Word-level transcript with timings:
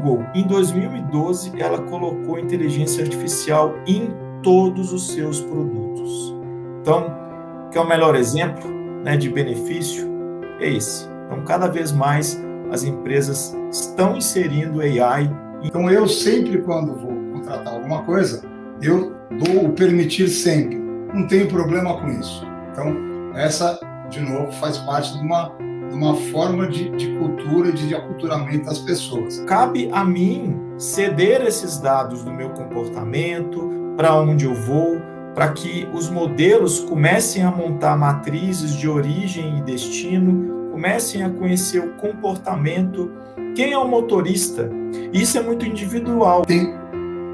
Google, 0.00 0.24
em 0.34 0.46
2012, 0.46 1.52
ela 1.60 1.82
colocou 1.82 2.38
inteligência 2.38 3.02
artificial 3.04 3.74
em 3.86 4.10
todos 4.42 4.92
os 4.92 5.08
seus 5.08 5.40
produtos. 5.40 6.34
Então, 6.80 7.14
que 7.70 7.78
é 7.78 7.80
o 7.80 7.88
melhor 7.88 8.16
exemplo 8.16 8.68
né, 9.04 9.16
de 9.16 9.28
benefício? 9.28 10.08
É 10.58 10.68
esse. 10.68 11.06
Então, 11.26 11.44
cada 11.44 11.68
vez 11.68 11.92
mais 11.92 12.40
as 12.70 12.82
empresas 12.82 13.54
estão 13.70 14.16
inserindo 14.16 14.80
AI. 14.80 15.30
Então, 15.62 15.90
eu 15.90 16.08
sempre, 16.08 16.58
quando 16.62 16.94
vou 16.94 17.14
contratar 17.32 17.74
alguma 17.74 18.02
coisa, 18.02 18.42
eu 18.80 19.14
dou 19.30 19.66
o 19.66 19.72
permitir 19.72 20.28
sempre. 20.28 20.76
Não 21.12 21.26
tenho 21.26 21.48
problema 21.48 22.00
com 22.00 22.08
isso. 22.08 22.46
Então, 22.72 22.96
essa, 23.34 23.78
de 24.08 24.20
novo, 24.20 24.50
faz 24.52 24.78
parte 24.78 25.12
de 25.12 25.24
uma, 25.24 25.52
uma 25.90 26.14
forma 26.14 26.68
de, 26.68 26.88
de 26.90 27.08
cultura, 27.16 27.72
de 27.72 27.94
aculturamento 27.94 28.66
das 28.66 28.78
pessoas. 28.78 29.40
Cabe 29.40 29.88
a 29.92 30.04
mim 30.04 30.56
ceder 30.78 31.42
esses 31.42 31.78
dados 31.78 32.22
do 32.22 32.32
meu 32.32 32.50
comportamento, 32.50 33.68
para 33.96 34.14
onde 34.14 34.44
eu 34.44 34.54
vou, 34.54 35.00
para 35.34 35.52
que 35.52 35.88
os 35.92 36.08
modelos 36.08 36.80
comecem 36.80 37.42
a 37.42 37.50
montar 37.50 37.96
matrizes 37.96 38.74
de 38.74 38.88
origem 38.88 39.58
e 39.58 39.62
destino, 39.62 40.70
comecem 40.70 41.22
a 41.22 41.30
conhecer 41.30 41.80
o 41.80 41.92
comportamento, 41.94 43.10
quem 43.54 43.72
é 43.72 43.78
o 43.78 43.86
motorista. 43.86 44.70
Isso 45.12 45.38
é 45.38 45.42
muito 45.42 45.66
individual. 45.66 46.42
Tem 46.46 46.74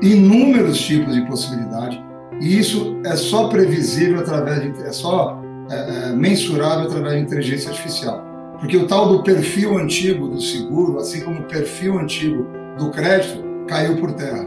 inúmeros 0.02 0.78
tipos 0.78 1.14
de 1.14 1.22
possibilidade 1.22 2.04
e 2.40 2.58
isso 2.58 3.00
é 3.04 3.16
só 3.16 3.48
previsível 3.48 4.20
através 4.20 4.60
de, 4.60 4.82
é 4.82 4.92
só 4.92 5.40
é, 5.70 5.74
é, 5.74 6.12
mensurável 6.12 6.86
através 6.86 7.14
de 7.14 7.20
inteligência 7.20 7.70
artificial. 7.70 8.25
Porque 8.58 8.76
o 8.76 8.86
tal 8.86 9.08
do 9.08 9.22
perfil 9.22 9.78
antigo 9.78 10.28
do 10.28 10.40
seguro, 10.40 10.98
assim 10.98 11.20
como 11.20 11.40
o 11.40 11.44
perfil 11.44 11.98
antigo 11.98 12.46
do 12.78 12.90
crédito, 12.90 13.44
caiu 13.68 13.96
por 13.96 14.12
terra. 14.12 14.46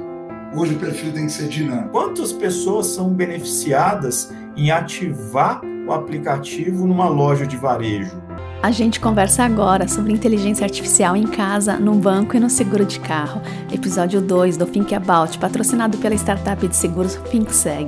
Hoje 0.55 0.73
o 0.73 0.80
perfil 0.80 1.13
tem 1.13 1.27
que 1.27 1.32
ser 1.32 1.48
dinâmico. 1.48 1.90
Quantas 1.90 2.34
pessoas 2.34 2.88
são 2.88 3.10
beneficiadas 3.10 4.34
em 4.57 4.71
ativar 4.71 5.62
o 5.88 5.93
aplicativo 5.93 6.88
numa 6.88 7.07
loja 7.07 7.46
de 7.46 7.55
varejo? 7.55 8.20
A 8.62 8.71
gente 8.71 8.99
conversa 8.99 9.43
agora 9.43 9.88
sobre 9.88 10.12
inteligência 10.12 10.66
artificial 10.66 11.16
em 11.16 11.26
casa, 11.26 11.77
no 11.77 11.94
banco 11.96 12.35
e 12.35 12.40
no 12.40 12.49
seguro 12.49 12.84
de 12.84 12.99
carro. 12.99 13.41
Episódio 13.71 14.20
2 14.20 14.57
do 14.57 14.66
Think 14.66 14.94
About, 14.96 15.38
patrocinado 15.38 15.98
pela 15.99 16.16
startup 16.16 16.68
de 16.68 16.76
seguros 16.76 17.16
ThinkSeg. 17.32 17.88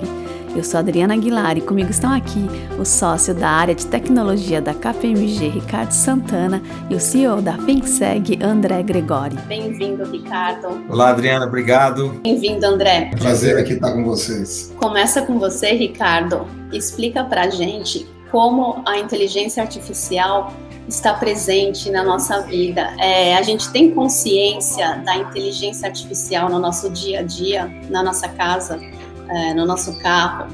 Eu 0.53 0.65
sou 0.65 0.79
Adriana 0.81 1.13
Aguilar 1.13 1.57
e 1.57 1.61
comigo 1.61 1.89
estão 1.89 2.11
aqui 2.11 2.45
o 2.77 2.83
sócio 2.83 3.33
da 3.33 3.47
área 3.47 3.73
de 3.73 3.85
tecnologia 3.87 4.61
da 4.61 4.73
KPMG, 4.73 5.47
Ricardo 5.47 5.91
Santana, 5.91 6.61
e 6.89 6.95
o 6.95 6.99
CEO 6.99 7.41
da 7.41 7.57
FinSeg, 7.59 8.37
André 8.43 8.83
Gregori. 8.83 9.37
Bem-vindo, 9.47 10.03
Ricardo. 10.03 10.83
Olá, 10.89 11.11
Adriana, 11.11 11.45
obrigado. 11.45 12.19
Bem-vindo, 12.21 12.65
André. 12.65 13.11
Prazer 13.17 13.57
aqui 13.57 13.73
estar 13.73 13.93
com 13.93 14.03
vocês. 14.03 14.73
Começa 14.77 15.21
com 15.21 15.39
você, 15.39 15.71
Ricardo. 15.71 16.45
Explica 16.73 17.23
pra 17.23 17.49
gente 17.49 18.05
como 18.29 18.83
a 18.85 18.97
inteligência 18.97 19.63
artificial 19.63 20.53
está 20.85 21.13
presente 21.13 21.89
na 21.89 22.03
nossa 22.03 22.41
vida. 22.41 22.93
É, 22.99 23.37
a 23.37 23.41
gente 23.41 23.71
tem 23.71 23.91
consciência 23.91 24.97
da 25.05 25.15
inteligência 25.15 25.87
artificial 25.87 26.49
no 26.49 26.59
nosso 26.59 26.89
dia 26.89 27.19
a 27.19 27.23
dia, 27.23 27.71
na 27.89 28.03
nossa 28.03 28.27
casa? 28.27 28.81
É, 29.29 29.53
no 29.53 29.65
nosso 29.65 29.97
carro, 29.99 30.47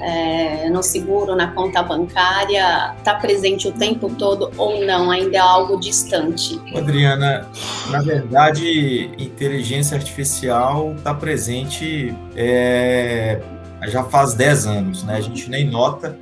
é, 0.00 0.68
no 0.70 0.82
seguro, 0.82 1.34
na 1.34 1.52
conta 1.52 1.82
bancária, 1.82 2.94
está 2.98 3.14
presente 3.14 3.68
o 3.68 3.72
tempo 3.72 4.10
todo 4.10 4.50
ou 4.56 4.84
não? 4.84 5.10
Ainda 5.10 5.36
é 5.36 5.40
algo 5.40 5.78
distante? 5.78 6.60
Adriana, 6.76 7.48
na 7.90 8.02
verdade, 8.02 9.10
inteligência 9.18 9.96
artificial 9.96 10.94
está 10.96 11.14
presente 11.14 12.14
é, 12.36 13.40
já 13.86 14.04
faz 14.04 14.34
10 14.34 14.66
anos, 14.66 15.04
né? 15.04 15.16
A 15.16 15.20
gente 15.20 15.48
nem 15.48 15.64
nota, 15.64 16.18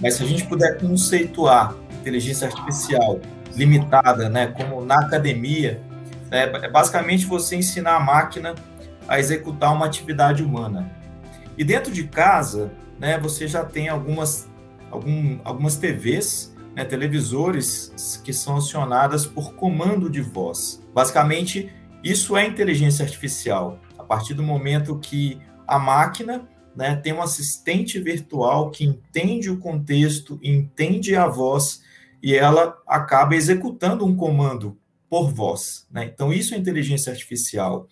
mas 0.00 0.14
se 0.14 0.22
a 0.22 0.26
gente 0.26 0.46
puder 0.46 0.78
conceituar 0.78 1.74
inteligência 2.00 2.46
artificial 2.48 3.20
limitada, 3.54 4.28
né, 4.28 4.46
como 4.48 4.84
na 4.84 5.00
academia, 5.00 5.80
né, 6.30 6.44
é 6.44 6.68
basicamente 6.68 7.26
você 7.26 7.56
ensinar 7.56 7.96
a 7.96 8.00
máquina 8.00 8.54
a 9.08 9.18
executar 9.18 9.72
uma 9.72 9.86
atividade 9.86 10.42
humana. 10.42 10.90
E 11.60 11.64
dentro 11.64 11.92
de 11.92 12.04
casa, 12.04 12.72
né, 12.98 13.18
você 13.18 13.46
já 13.46 13.62
tem 13.62 13.90
algumas, 13.90 14.48
algum, 14.90 15.38
algumas 15.44 15.76
TVs, 15.76 16.56
né, 16.74 16.86
televisores 16.86 18.18
que 18.24 18.32
são 18.32 18.56
acionadas 18.56 19.26
por 19.26 19.52
comando 19.52 20.08
de 20.08 20.22
voz. 20.22 20.82
Basicamente, 20.94 21.70
isso 22.02 22.34
é 22.34 22.46
inteligência 22.46 23.04
artificial. 23.04 23.78
A 23.98 24.02
partir 24.02 24.32
do 24.32 24.42
momento 24.42 24.98
que 25.00 25.38
a 25.68 25.78
máquina 25.78 26.48
né, 26.74 26.96
tem 26.96 27.12
um 27.12 27.20
assistente 27.20 28.00
virtual 28.00 28.70
que 28.70 28.86
entende 28.86 29.50
o 29.50 29.58
contexto, 29.58 30.40
entende 30.42 31.14
a 31.14 31.26
voz 31.26 31.82
e 32.22 32.34
ela 32.34 32.74
acaba 32.88 33.36
executando 33.36 34.06
um 34.06 34.16
comando 34.16 34.78
por 35.10 35.30
voz. 35.30 35.86
Né? 35.90 36.06
Então, 36.06 36.32
isso 36.32 36.54
é 36.54 36.56
inteligência 36.56 37.12
artificial. 37.12 37.86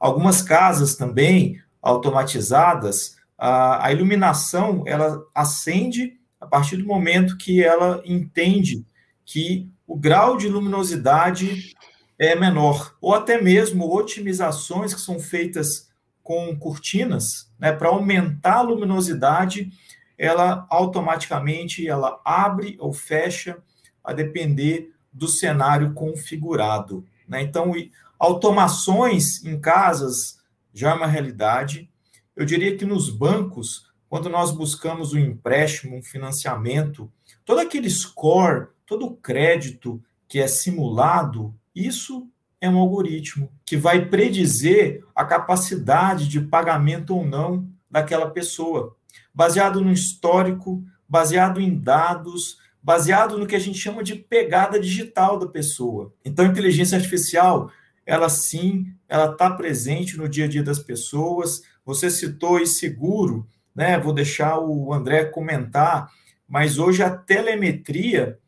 Algumas 0.00 0.42
casas 0.42 0.96
também 0.96 1.62
automatizadas, 1.84 3.16
a, 3.36 3.86
a 3.86 3.92
iluminação 3.92 4.82
ela 4.86 5.22
acende 5.34 6.18
a 6.40 6.46
partir 6.46 6.78
do 6.78 6.86
momento 6.86 7.36
que 7.36 7.62
ela 7.62 8.02
entende 8.04 8.84
que 9.24 9.70
o 9.86 9.96
grau 9.96 10.36
de 10.36 10.48
luminosidade 10.48 11.74
é 12.18 12.34
menor, 12.34 12.96
ou 13.00 13.14
até 13.14 13.40
mesmo 13.40 13.94
otimizações 13.94 14.94
que 14.94 15.00
são 15.00 15.18
feitas 15.18 15.90
com 16.22 16.56
cortinas, 16.56 17.50
né, 17.58 17.70
para 17.70 17.88
aumentar 17.88 18.58
a 18.58 18.62
luminosidade, 18.62 19.70
ela 20.16 20.66
automaticamente 20.70 21.86
ela 21.86 22.20
abre 22.24 22.76
ou 22.80 22.92
fecha 22.92 23.58
a 24.02 24.12
depender 24.12 24.90
do 25.12 25.28
cenário 25.28 25.92
configurado. 25.92 27.04
Né? 27.28 27.42
Então, 27.42 27.72
automações 28.18 29.44
em 29.44 29.60
casas 29.60 30.38
já 30.74 30.90
é 30.90 30.94
uma 30.94 31.06
realidade. 31.06 31.88
Eu 32.34 32.44
diria 32.44 32.76
que 32.76 32.84
nos 32.84 33.08
bancos, 33.08 33.86
quando 34.08 34.28
nós 34.28 34.50
buscamos 34.50 35.14
um 35.14 35.18
empréstimo, 35.18 35.96
um 35.96 36.02
financiamento, 36.02 37.10
todo 37.44 37.60
aquele 37.60 37.88
score, 37.88 38.66
todo 38.84 39.06
o 39.06 39.16
crédito 39.16 40.02
que 40.26 40.40
é 40.40 40.48
simulado, 40.48 41.54
isso 41.74 42.28
é 42.60 42.68
um 42.68 42.78
algoritmo 42.78 43.52
que 43.64 43.76
vai 43.76 44.06
predizer 44.06 45.04
a 45.14 45.24
capacidade 45.24 46.28
de 46.28 46.40
pagamento 46.40 47.14
ou 47.14 47.24
não 47.24 47.68
daquela 47.90 48.30
pessoa, 48.30 48.96
baseado 49.32 49.80
no 49.80 49.92
histórico, 49.92 50.82
baseado 51.08 51.60
em 51.60 51.78
dados, 51.78 52.58
baseado 52.82 53.38
no 53.38 53.46
que 53.46 53.54
a 53.54 53.60
gente 53.60 53.78
chama 53.78 54.02
de 54.02 54.16
pegada 54.16 54.80
digital 54.80 55.38
da 55.38 55.46
pessoa. 55.46 56.12
Então, 56.24 56.44
a 56.44 56.48
inteligência 56.48 56.96
artificial 56.96 57.70
ela 58.06 58.28
sim, 58.28 58.86
ela 59.08 59.32
está 59.32 59.50
presente 59.50 60.16
no 60.16 60.28
dia 60.28 60.44
a 60.44 60.48
dia 60.48 60.62
das 60.62 60.78
pessoas. 60.78 61.62
Você 61.84 62.10
citou 62.10 62.60
e 62.60 62.66
seguro, 62.66 63.48
né? 63.74 63.98
Vou 63.98 64.12
deixar 64.12 64.58
o 64.58 64.92
André 64.92 65.24
comentar, 65.26 66.10
mas 66.46 66.78
hoje 66.78 67.02
a 67.02 67.10
telemetria 67.10 68.38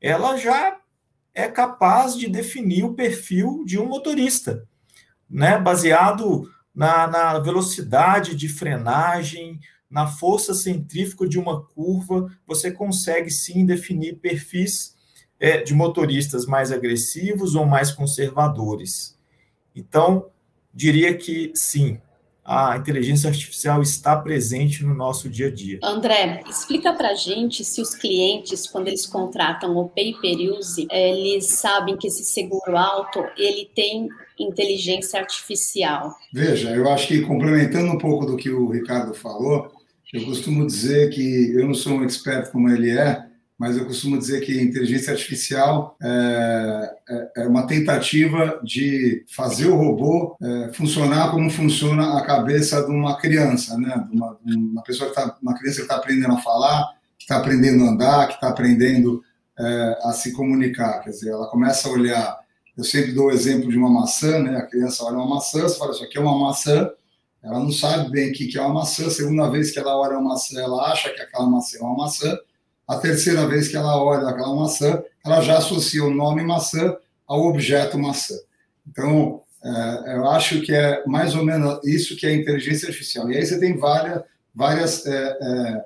ela 0.00 0.36
já 0.36 0.78
é 1.34 1.48
capaz 1.48 2.16
de 2.16 2.28
definir 2.28 2.84
o 2.84 2.94
perfil 2.94 3.64
de 3.64 3.78
um 3.78 3.86
motorista, 3.86 4.66
né? 5.28 5.58
Baseado 5.58 6.48
na, 6.74 7.06
na 7.06 7.38
velocidade 7.38 8.34
de 8.34 8.48
frenagem, 8.48 9.60
na 9.88 10.06
força 10.06 10.54
centrífuga 10.54 11.28
de 11.28 11.38
uma 11.38 11.64
curva, 11.64 12.30
você 12.46 12.70
consegue 12.70 13.30
sim 13.30 13.64
definir 13.64 14.16
perfis 14.16 14.93
é, 15.44 15.60
de 15.60 15.74
motoristas 15.74 16.46
mais 16.46 16.72
agressivos 16.72 17.54
ou 17.54 17.66
mais 17.66 17.90
conservadores. 17.90 19.14
Então, 19.76 20.30
diria 20.72 21.14
que 21.14 21.52
sim, 21.54 21.98
a 22.42 22.78
inteligência 22.78 23.28
artificial 23.28 23.82
está 23.82 24.16
presente 24.16 24.82
no 24.82 24.94
nosso 24.94 25.28
dia 25.28 25.48
a 25.48 25.50
dia. 25.50 25.80
André, 25.82 26.42
explica 26.48 26.94
para 26.94 27.14
gente 27.14 27.62
se 27.62 27.82
os 27.82 27.94
clientes, 27.94 28.66
quando 28.66 28.88
eles 28.88 29.04
contratam 29.04 29.76
o 29.76 29.86
Pay 29.86 30.14
Per 30.14 30.58
Use, 30.58 30.88
eles 30.90 31.48
sabem 31.48 31.94
que 31.98 32.06
esse 32.06 32.24
seguro 32.24 32.74
alto 32.74 33.22
ele 33.36 33.68
tem 33.74 34.08
inteligência 34.38 35.20
artificial. 35.20 36.16
Veja, 36.32 36.70
eu 36.70 36.88
acho 36.90 37.08
que 37.08 37.20
complementando 37.20 37.92
um 37.92 37.98
pouco 37.98 38.24
do 38.24 38.38
que 38.38 38.48
o 38.48 38.70
Ricardo 38.70 39.12
falou, 39.12 39.70
eu 40.10 40.24
costumo 40.24 40.66
dizer 40.66 41.10
que 41.10 41.52
eu 41.54 41.66
não 41.66 41.74
sou 41.74 41.98
um 41.98 42.04
expert 42.04 42.50
como 42.50 42.70
ele 42.70 42.90
é, 42.90 43.26
mas 43.64 43.78
eu 43.78 43.86
costumo 43.86 44.18
dizer 44.18 44.42
que 44.42 44.60
inteligência 44.60 45.10
artificial 45.10 45.96
é, 46.02 46.96
é, 47.08 47.30
é 47.38 47.48
uma 47.48 47.66
tentativa 47.66 48.60
de 48.62 49.24
fazer 49.26 49.68
o 49.68 49.74
robô 49.74 50.36
é, 50.38 50.70
funcionar 50.74 51.30
como 51.30 51.48
funciona 51.48 52.18
a 52.18 52.26
cabeça 52.26 52.82
de 52.84 52.90
uma 52.90 53.16
criança, 53.16 53.78
né? 53.78 54.06
De 54.06 54.14
uma, 54.14 54.38
uma 54.44 54.82
pessoa 54.82 55.08
que 55.08 55.16
tá, 55.16 55.34
uma 55.40 55.54
criança 55.54 55.76
que 55.76 55.84
está 55.84 55.96
aprendendo 55.96 56.34
a 56.34 56.42
falar, 56.42 56.92
que 57.16 57.24
está 57.24 57.38
aprendendo 57.38 57.84
a 57.84 57.88
andar, 57.88 58.28
que 58.28 58.34
está 58.34 58.48
aprendendo 58.48 59.24
é, 59.58 59.98
a 60.02 60.12
se 60.12 60.32
comunicar. 60.32 61.00
Quer 61.02 61.10
dizer, 61.10 61.30
ela 61.30 61.46
começa 61.46 61.88
a 61.88 61.92
olhar 61.92 62.38
Eu 62.76 62.84
sempre 62.84 63.12
dou 63.12 63.28
o 63.28 63.32
exemplo 63.32 63.70
de 63.70 63.78
uma 63.78 63.88
maçã, 63.88 64.40
né? 64.40 64.58
A 64.58 64.66
criança 64.66 65.04
olha 65.04 65.16
uma 65.16 65.36
maçã, 65.36 65.62
você 65.62 65.78
fala, 65.78 65.92
isso 65.92 66.04
aqui 66.04 66.18
é 66.18 66.20
uma 66.20 66.38
maçã, 66.38 66.90
ela 67.42 67.60
não 67.60 67.72
sabe 67.72 68.10
bem 68.10 68.30
o 68.30 68.34
que 68.34 68.58
é 68.58 68.60
uma 68.60 68.74
maçã. 68.74 69.08
Segunda 69.08 69.48
vez 69.48 69.70
que 69.70 69.78
ela 69.78 69.96
olha 69.96 70.18
uma 70.18 70.34
maçã, 70.34 70.60
ela 70.60 70.92
acha 70.92 71.08
que 71.08 71.22
aquela 71.22 71.48
maçã 71.48 71.78
é 71.78 71.80
uma 71.80 71.96
maçã. 71.96 72.38
A 72.86 72.96
terceira 72.96 73.46
vez 73.46 73.68
que 73.68 73.76
ela 73.76 74.02
olha 74.02 74.28
aquela 74.28 74.54
maçã, 74.54 75.02
ela 75.24 75.40
já 75.40 75.58
associa 75.58 76.04
o 76.04 76.14
nome 76.14 76.42
maçã 76.42 76.96
ao 77.26 77.42
objeto 77.42 77.98
maçã. 77.98 78.34
Então, 78.86 79.42
é, 79.64 80.16
eu 80.16 80.28
acho 80.28 80.60
que 80.60 80.72
é 80.72 81.02
mais 81.06 81.34
ou 81.34 81.44
menos 81.44 81.80
isso 81.84 82.16
que 82.16 82.26
é 82.26 82.34
inteligência 82.34 82.88
artificial. 82.88 83.30
E 83.30 83.36
aí 83.36 83.46
você 83.46 83.58
tem 83.58 83.76
várias, 83.78 84.22
várias 84.54 85.06
é, 85.06 85.38
é, 85.40 85.84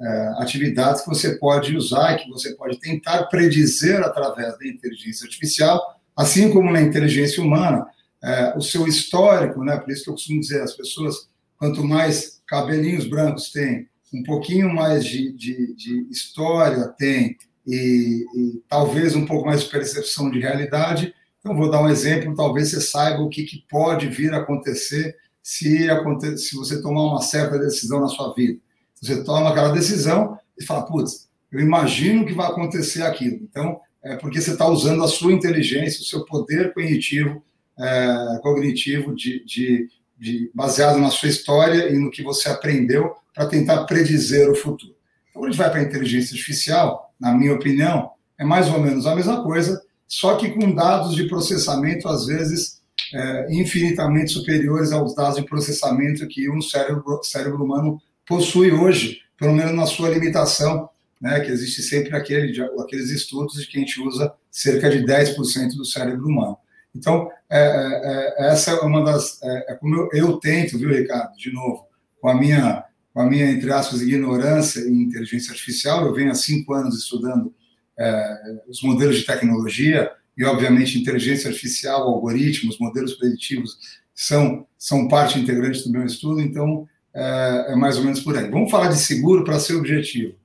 é, 0.00 0.28
atividades 0.38 1.02
que 1.02 1.08
você 1.08 1.36
pode 1.36 1.76
usar 1.76 2.16
que 2.16 2.30
você 2.30 2.54
pode 2.54 2.80
tentar 2.80 3.24
predizer 3.24 4.00
através 4.02 4.58
da 4.58 4.66
inteligência 4.66 5.26
artificial, 5.26 6.00
assim 6.16 6.50
como 6.50 6.72
na 6.72 6.80
inteligência 6.80 7.42
humana, 7.42 7.86
é, 8.22 8.54
o 8.56 8.62
seu 8.62 8.86
histórico, 8.88 9.62
né? 9.62 9.76
Por 9.76 9.90
isso 9.90 10.04
que 10.04 10.10
eu 10.10 10.14
costumo 10.14 10.40
dizer, 10.40 10.62
as 10.62 10.74
pessoas, 10.74 11.28
quanto 11.58 11.84
mais 11.84 12.40
cabelinhos 12.46 13.06
brancos 13.06 13.52
têm, 13.52 13.86
um 14.12 14.22
pouquinho 14.22 14.72
mais 14.74 15.04
de, 15.04 15.32
de, 15.32 15.74
de 15.74 16.06
história 16.10 16.88
tem 16.88 17.36
e, 17.66 18.24
e, 18.34 18.62
talvez 18.68 19.14
um 19.14 19.26
pouco 19.26 19.46
mais 19.46 19.62
de 19.62 19.70
percepção 19.70 20.30
de 20.30 20.40
realidade. 20.40 21.14
Então, 21.40 21.56
vou 21.56 21.70
dar 21.70 21.82
um 21.82 21.88
exemplo, 21.88 22.34
talvez 22.34 22.70
você 22.70 22.80
saiba 22.80 23.22
o 23.22 23.28
que, 23.28 23.44
que 23.44 23.64
pode 23.68 24.08
vir 24.08 24.32
a 24.32 24.38
acontecer 24.38 25.16
se, 25.42 25.88
se 26.36 26.56
você 26.56 26.80
tomar 26.80 27.02
uma 27.02 27.22
certa 27.22 27.58
decisão 27.58 28.00
na 28.00 28.08
sua 28.08 28.32
vida. 28.34 28.58
Você 29.00 29.22
toma 29.22 29.50
aquela 29.50 29.70
decisão 29.70 30.38
e 30.58 30.64
fala, 30.64 30.86
putz, 30.86 31.28
eu 31.52 31.60
imagino 31.60 32.26
que 32.26 32.32
vai 32.32 32.48
acontecer 32.48 33.02
aquilo. 33.02 33.40
Então, 33.42 33.80
é 34.02 34.16
porque 34.16 34.40
você 34.40 34.52
está 34.52 34.66
usando 34.66 35.02
a 35.02 35.08
sua 35.08 35.32
inteligência, 35.32 36.00
o 36.00 36.04
seu 36.04 36.24
poder 36.24 36.72
cognitivo, 36.72 37.42
é, 37.78 38.38
cognitivo 38.42 39.14
de, 39.14 39.44
de, 39.44 39.88
de, 40.18 40.50
baseado 40.54 40.98
na 40.98 41.10
sua 41.10 41.28
história 41.28 41.90
e 41.90 41.98
no 41.98 42.10
que 42.10 42.22
você 42.22 42.48
aprendeu 42.48 43.14
para 43.38 43.46
tentar 43.46 43.84
predizer 43.84 44.50
o 44.50 44.54
futuro. 44.56 44.96
Então, 45.30 45.40
quando 45.40 45.44
a 45.44 45.50
gente 45.52 45.58
vai 45.58 45.70
para 45.70 45.78
a 45.78 45.84
inteligência 45.84 46.34
artificial, 46.34 47.14
na 47.20 47.32
minha 47.32 47.54
opinião, 47.54 48.10
é 48.36 48.44
mais 48.44 48.68
ou 48.68 48.80
menos 48.80 49.06
a 49.06 49.14
mesma 49.14 49.44
coisa, 49.44 49.80
só 50.08 50.34
que 50.34 50.50
com 50.50 50.74
dados 50.74 51.14
de 51.14 51.28
processamento, 51.28 52.08
às 52.08 52.26
vezes, 52.26 52.80
é, 53.14 53.46
infinitamente 53.52 54.32
superiores 54.32 54.90
aos 54.90 55.14
dados 55.14 55.36
de 55.36 55.44
processamento 55.44 56.26
que 56.26 56.50
um 56.50 56.60
cérebro, 56.60 57.20
cérebro 57.22 57.62
humano 57.62 58.02
possui 58.26 58.72
hoje, 58.72 59.20
pelo 59.38 59.54
menos 59.54 59.72
na 59.72 59.86
sua 59.86 60.08
limitação, 60.08 60.90
né, 61.20 61.38
que 61.38 61.52
existe 61.52 61.80
sempre 61.82 62.16
aquele, 62.16 62.60
aqueles 62.80 63.10
estudos 63.10 63.54
de 63.54 63.68
que 63.68 63.76
a 63.76 63.80
gente 63.80 64.00
usa 64.00 64.32
cerca 64.50 64.90
de 64.90 65.04
10% 65.04 65.76
do 65.76 65.84
cérebro 65.84 66.26
humano. 66.26 66.58
Então, 66.92 67.30
é, 67.48 67.60
é, 67.60 68.46
é, 68.46 68.50
essa 68.50 68.72
é 68.72 68.80
uma 68.80 69.04
das. 69.04 69.40
É, 69.44 69.72
é, 69.72 69.74
como 69.76 69.94
eu, 69.94 70.08
eu, 70.12 70.36
tento, 70.38 70.76
viu, 70.76 70.90
Ricardo, 70.90 71.36
de 71.36 71.52
novo, 71.52 71.86
com 72.20 72.28
a 72.28 72.34
minha, 72.34 72.84
com 73.18 73.22
a 73.22 73.26
minha 73.26 73.50
entre 73.50 73.72
aspas, 73.72 74.00
ignorância 74.00 74.78
em 74.78 75.02
inteligência 75.02 75.50
artificial, 75.50 76.06
eu 76.06 76.14
venho 76.14 76.30
há 76.30 76.36
cinco 76.36 76.72
anos 76.72 76.96
estudando 76.96 77.52
é, 77.98 78.60
os 78.68 78.80
modelos 78.80 79.16
de 79.16 79.26
tecnologia, 79.26 80.08
e, 80.36 80.44
obviamente, 80.44 80.96
inteligência 80.96 81.50
artificial, 81.50 82.02
algoritmos, 82.02 82.78
modelos 82.78 83.14
preditivos 83.14 83.76
são, 84.14 84.64
são 84.78 85.08
parte 85.08 85.36
integrante 85.36 85.82
do 85.82 85.90
meu 85.90 86.06
estudo, 86.06 86.40
então 86.40 86.88
é, 87.12 87.72
é 87.72 87.74
mais 87.74 87.96
ou 87.96 88.04
menos 88.04 88.20
por 88.20 88.38
aí. 88.38 88.48
Vamos 88.48 88.70
falar 88.70 88.86
de 88.86 88.98
seguro 88.98 89.42
para 89.42 89.58
ser 89.58 89.74
objetivo. 89.74 90.36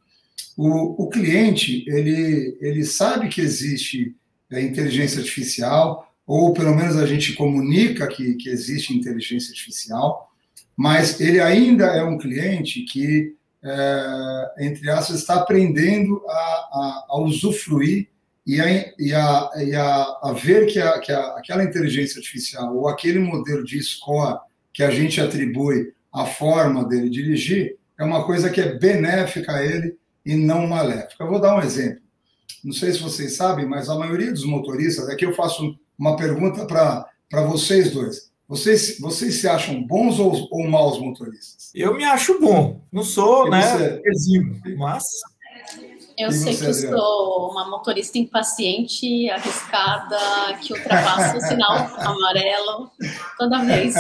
O, 0.58 1.04
o 1.04 1.10
cliente, 1.12 1.86
ele, 1.88 2.58
ele 2.60 2.84
sabe 2.86 3.30
que 3.30 3.40
existe 3.40 4.16
é, 4.52 4.60
inteligência 4.60 5.20
artificial, 5.20 6.12
ou 6.26 6.54
pelo 6.54 6.76
menos 6.76 6.98
a 6.98 7.06
gente 7.06 7.34
comunica 7.34 8.08
que, 8.08 8.34
que 8.34 8.50
existe 8.50 8.98
inteligência 8.98 9.52
artificial, 9.52 10.33
mas 10.76 11.20
ele 11.20 11.40
ainda 11.40 11.86
é 11.86 12.04
um 12.04 12.18
cliente 12.18 12.82
que, 12.84 13.36
é, 13.64 14.52
entre 14.60 14.90
aspas, 14.90 15.18
está 15.18 15.36
aprendendo 15.36 16.24
a, 16.28 16.34
a, 16.34 17.06
a 17.10 17.20
usufruir 17.20 18.08
e 18.46 18.60
a, 18.60 18.94
e 19.00 19.14
a, 19.14 19.52
e 19.58 19.76
a, 19.76 20.34
ver 20.34 20.66
que, 20.68 20.80
a, 20.80 21.00
que 21.00 21.12
aquela 21.12 21.64
inteligência 21.64 22.18
artificial 22.18 22.76
ou 22.76 22.88
aquele 22.88 23.20
modelo 23.20 23.64
de 23.64 23.82
score 23.82 24.40
que 24.74 24.84
a 24.84 24.90
gente 24.90 25.22
atribui 25.22 25.94
à 26.12 26.26
forma 26.26 26.84
dele 26.86 27.10
dirigir 27.10 27.78
é 27.98 28.04
uma 28.04 28.26
coisa 28.26 28.50
que 28.50 28.60
é 28.60 28.78
benéfica 28.78 29.54
a 29.54 29.66
ele 29.66 29.96
e 30.26 30.36
não 30.36 30.68
maléfica. 30.68 31.24
Eu 31.24 31.30
vou 31.30 31.40
dar 31.40 31.56
um 31.56 31.62
exemplo. 31.62 32.02
Não 32.64 32.74
sei 32.74 32.92
se 32.92 33.00
vocês 33.00 33.36
sabem, 33.36 33.66
mas 33.66 33.90
a 33.90 33.96
maioria 33.96 34.32
dos 34.32 34.46
motoristas, 34.46 35.08
aqui 35.10 35.26
eu 35.26 35.34
faço 35.34 35.78
uma 35.98 36.16
pergunta 36.16 36.66
para 36.66 37.42
vocês 37.46 37.92
dois. 37.92 38.32
Vocês, 38.54 39.00
vocês 39.00 39.42
se 39.42 39.48
acham 39.48 39.82
bons 39.82 40.20
ou, 40.20 40.48
ou 40.52 40.70
maus 40.70 41.00
motoristas? 41.00 41.72
Eu 41.74 41.98
me 41.98 42.04
acho 42.04 42.40
bom. 42.40 42.86
Não 42.92 43.02
sou, 43.04 43.48
e 43.48 43.50
né, 43.50 44.00
exímio, 44.06 44.62
mas... 44.78 45.04
Eu 46.16 46.30
e 46.30 46.34
sei 46.34 46.56
que 46.56 46.66
eu 46.66 46.74
sou 46.76 47.50
uma 47.50 47.68
motorista 47.68 48.20
impaciente, 48.20 49.28
arriscada, 49.32 50.20
que 50.62 50.72
ultrapassa 50.72 51.36
o 51.36 51.42
sinal 51.42 51.78
amarelo 51.98 52.92
toda 53.40 53.66
vez. 53.66 53.96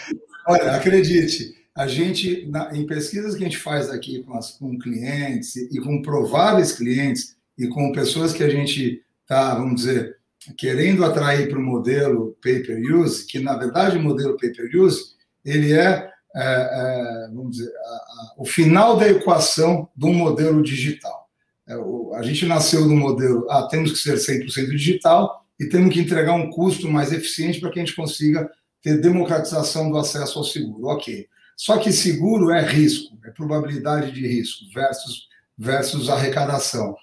Olha, 0.48 0.72
acredite, 0.72 1.54
a 1.76 1.86
gente, 1.86 2.46
na, 2.46 2.74
em 2.74 2.86
pesquisas 2.86 3.34
que 3.34 3.42
a 3.42 3.46
gente 3.46 3.58
faz 3.58 3.90
aqui 3.90 4.22
com, 4.22 4.38
as, 4.38 4.52
com 4.52 4.78
clientes 4.78 5.54
e 5.54 5.78
com 5.80 6.00
prováveis 6.00 6.72
clientes 6.72 7.36
e 7.58 7.68
com 7.68 7.92
pessoas 7.92 8.32
que 8.32 8.42
a 8.42 8.48
gente 8.48 9.02
está, 9.20 9.54
vamos 9.54 9.82
dizer, 9.82 10.16
querendo 10.56 11.04
atrair 11.04 11.48
para 11.48 11.58
o 11.58 11.62
modelo 11.62 12.36
pay-per-use, 12.42 13.26
que 13.26 13.38
na 13.38 13.56
verdade 13.56 13.98
o 13.98 14.02
modelo 14.02 14.36
pay-per-use 14.36 15.16
ele 15.44 15.72
é, 15.72 16.10
é, 16.34 16.42
é, 16.42 17.28
vamos 17.32 17.56
dizer, 17.56 17.70
a, 17.70 17.88
a, 17.88 18.34
o 18.38 18.44
final 18.44 18.96
da 18.96 19.08
equação 19.08 19.88
um 20.00 20.14
modelo 20.14 20.62
digital. 20.62 21.28
É, 21.66 21.76
o, 21.76 22.12
a 22.14 22.22
gente 22.22 22.46
nasceu 22.46 22.86
no 22.86 22.96
modelo, 22.96 23.46
ah, 23.50 23.66
temos 23.68 23.92
que 23.92 23.98
ser 23.98 24.14
100% 24.14 24.70
digital 24.70 25.44
e 25.58 25.66
temos 25.66 25.92
que 25.92 26.00
entregar 26.00 26.34
um 26.34 26.50
custo 26.50 26.88
mais 26.88 27.12
eficiente 27.12 27.60
para 27.60 27.70
que 27.70 27.80
a 27.80 27.84
gente 27.84 27.96
consiga 27.96 28.48
ter 28.80 29.00
democratização 29.00 29.90
do 29.90 29.98
acesso 29.98 30.38
ao 30.38 30.44
seguro. 30.44 30.86
Ok. 30.86 31.26
Só 31.56 31.78
que 31.78 31.92
seguro 31.92 32.50
é 32.52 32.62
risco, 32.62 33.18
é 33.24 33.30
probabilidade 33.30 34.12
de 34.12 34.26
risco 34.26 34.64
versus, 34.72 35.28
versus 35.58 36.08
arrecadação 36.08 36.96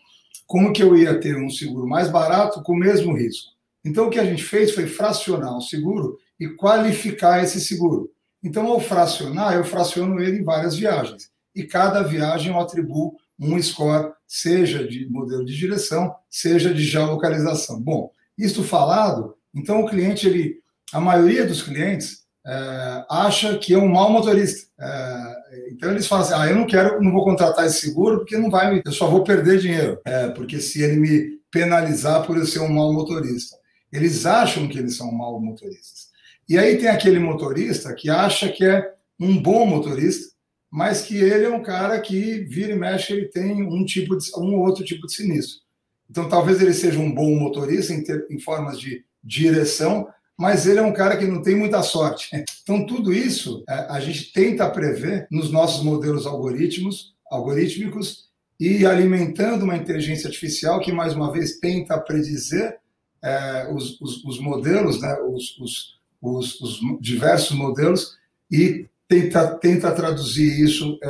como 0.45 0.71
que 0.71 0.83
eu 0.83 0.95
ia 0.95 1.19
ter 1.19 1.38
um 1.38 1.50
seguro 1.50 1.88
mais 1.88 2.09
barato 2.09 2.62
com 2.62 2.74
o 2.74 2.80
mesmo 2.80 3.15
risco. 3.15 3.51
Então, 3.83 4.07
o 4.07 4.09
que 4.09 4.19
a 4.19 4.25
gente 4.25 4.44
fez 4.44 4.71
foi 4.71 4.88
fracionar 4.88 5.56
o 5.56 5.62
seguro 5.62 6.18
e 6.39 6.47
qualificar 6.47 7.44
esse 7.44 7.62
seguro. 7.62 8.12
Então, 8.44 8.68
ao 8.68 8.80
fracionar, 8.80 9.56
eu 9.56 9.64
fraciono 9.64 10.19
ele 10.19 10.40
em 10.40 10.44
várias 10.44 10.75
viagens. 10.75 11.30
E 11.56 11.64
cada 11.64 12.04
viagem 12.04 12.52
eu 12.52 12.59
atribuo 12.59 13.16
um 13.40 13.61
score, 13.61 14.14
seja 14.28 14.87
de 14.87 15.09
modelo 15.09 15.45
de 15.45 15.56
direção, 15.56 16.14
seja 16.30 16.73
de 16.73 16.83
geolocalização. 16.83 17.81
Bom, 17.81 18.11
isso 18.37 18.64
falado, 18.64 19.35
então 19.54 19.81
o 19.81 19.90
cliente, 19.90 20.28
ele, 20.28 20.59
a 20.92 20.99
maioria 20.99 21.45
dos 21.45 21.64
clientes 21.64 22.25
é, 22.45 23.06
acha 23.09 23.57
que 23.57 23.73
é 23.73 23.78
um 23.78 23.87
mau 23.87 24.11
motorista. 24.11 24.68
É, 24.80 25.34
então 25.69 25.92
eles 25.92 26.07
falam 26.07 26.26
assim: 26.26 26.33
ah, 26.35 26.47
eu 26.47 26.56
não 26.56 26.66
quero, 26.66 27.02
não 27.02 27.12
vou 27.12 27.24
contratar 27.24 27.66
esse 27.66 27.81
seguro 27.81 28.19
porque 28.19 28.38
não 28.38 28.50
vai, 28.50 28.81
eu 28.85 28.92
só 28.92 29.07
vou 29.07 29.24
perder 29.24 29.59
dinheiro. 29.59 30.00
É, 30.06 30.30
porque 30.30 30.59
se 30.59 30.81
ele 30.81 30.97
me 30.97 31.35
penalizar 31.56 32.26
por 32.28 32.38
eu 32.38 32.45
ser 32.45 32.59
um 32.59 32.68
mau 32.68 32.92
motorista. 32.92 33.56
Eles 33.90 34.26
acham 34.26 34.68
que 34.68 34.78
eles 34.78 34.97
são 34.97 35.09
mau 35.09 35.40
motoristas. 35.40 36.09
E 36.50 36.57
aí 36.57 36.78
tem 36.78 36.90
aquele 36.90 37.18
motorista 37.18 37.94
que 37.94 38.09
acha 38.09 38.50
que 38.50 38.66
é 38.66 38.94
um 39.18 39.42
bom 39.42 39.66
motorista, 39.66 40.35
mas 40.69 41.02
que 41.02 41.16
ele 41.18 41.45
é 41.45 41.50
um 41.50 41.64
cara 41.64 41.97
que 42.02 42.40
vira 42.40 42.74
e 42.74 42.78
mexe, 42.78 43.14
ele 43.14 43.28
tem 43.28 43.64
um 43.64 43.85
tipo 43.85 44.18
de 44.18 44.30
um 44.38 44.59
outro 44.59 44.83
tipo 44.83 45.07
de 45.07 45.14
sinistro. 45.14 45.62
Então 46.09 46.28
talvez 46.28 46.62
ele 46.62 46.74
seja 46.74 47.00
um 47.00 47.14
bom 47.14 47.33
motorista 47.35 47.94
em, 47.94 48.04
ter, 48.04 48.28
em 48.30 48.38
formas 48.38 48.78
de 48.78 49.06
direção, 49.24 50.07
mas 50.37 50.65
ele 50.65 50.80
é 50.80 50.83
um 50.83 50.94
cara 50.94 51.18
que 51.18 51.25
não 51.25 51.42
tem 51.42 51.56
muita 51.56 51.81
sorte. 51.81 52.30
Então, 52.65 52.83
tudo 52.83 53.13
isso 53.13 53.63
é, 53.69 53.73
a 53.92 53.99
gente 53.99 54.33
tenta 54.33 54.68
prever 54.68 55.27
nos 55.30 55.51
nossos 55.51 55.83
modelos 55.83 56.25
algoritmos, 56.25 57.13
algorítmicos 57.30 58.25
e 58.59 58.87
alimentando 58.87 59.65
uma 59.65 59.77
inteligência 59.77 60.27
artificial 60.27 60.80
que, 60.80 60.92
mais 60.92 61.13
uma 61.13 61.31
vez, 61.31 61.59
tenta 61.59 61.95
predizer 61.99 62.80
é, 63.23 63.71
os, 63.71 64.01
os, 64.01 64.23
os, 64.23 64.39
modelos, 64.39 64.99
né, 64.99 65.15
os, 65.30 65.56
os, 65.59 66.80
diversos 66.99 67.56
modelos 67.56 68.18
e 68.51 68.87
tenta, 69.07 69.47
tenta 69.59 69.92
traduzir 69.92 70.59
isso 70.59 70.97
é, 71.04 71.09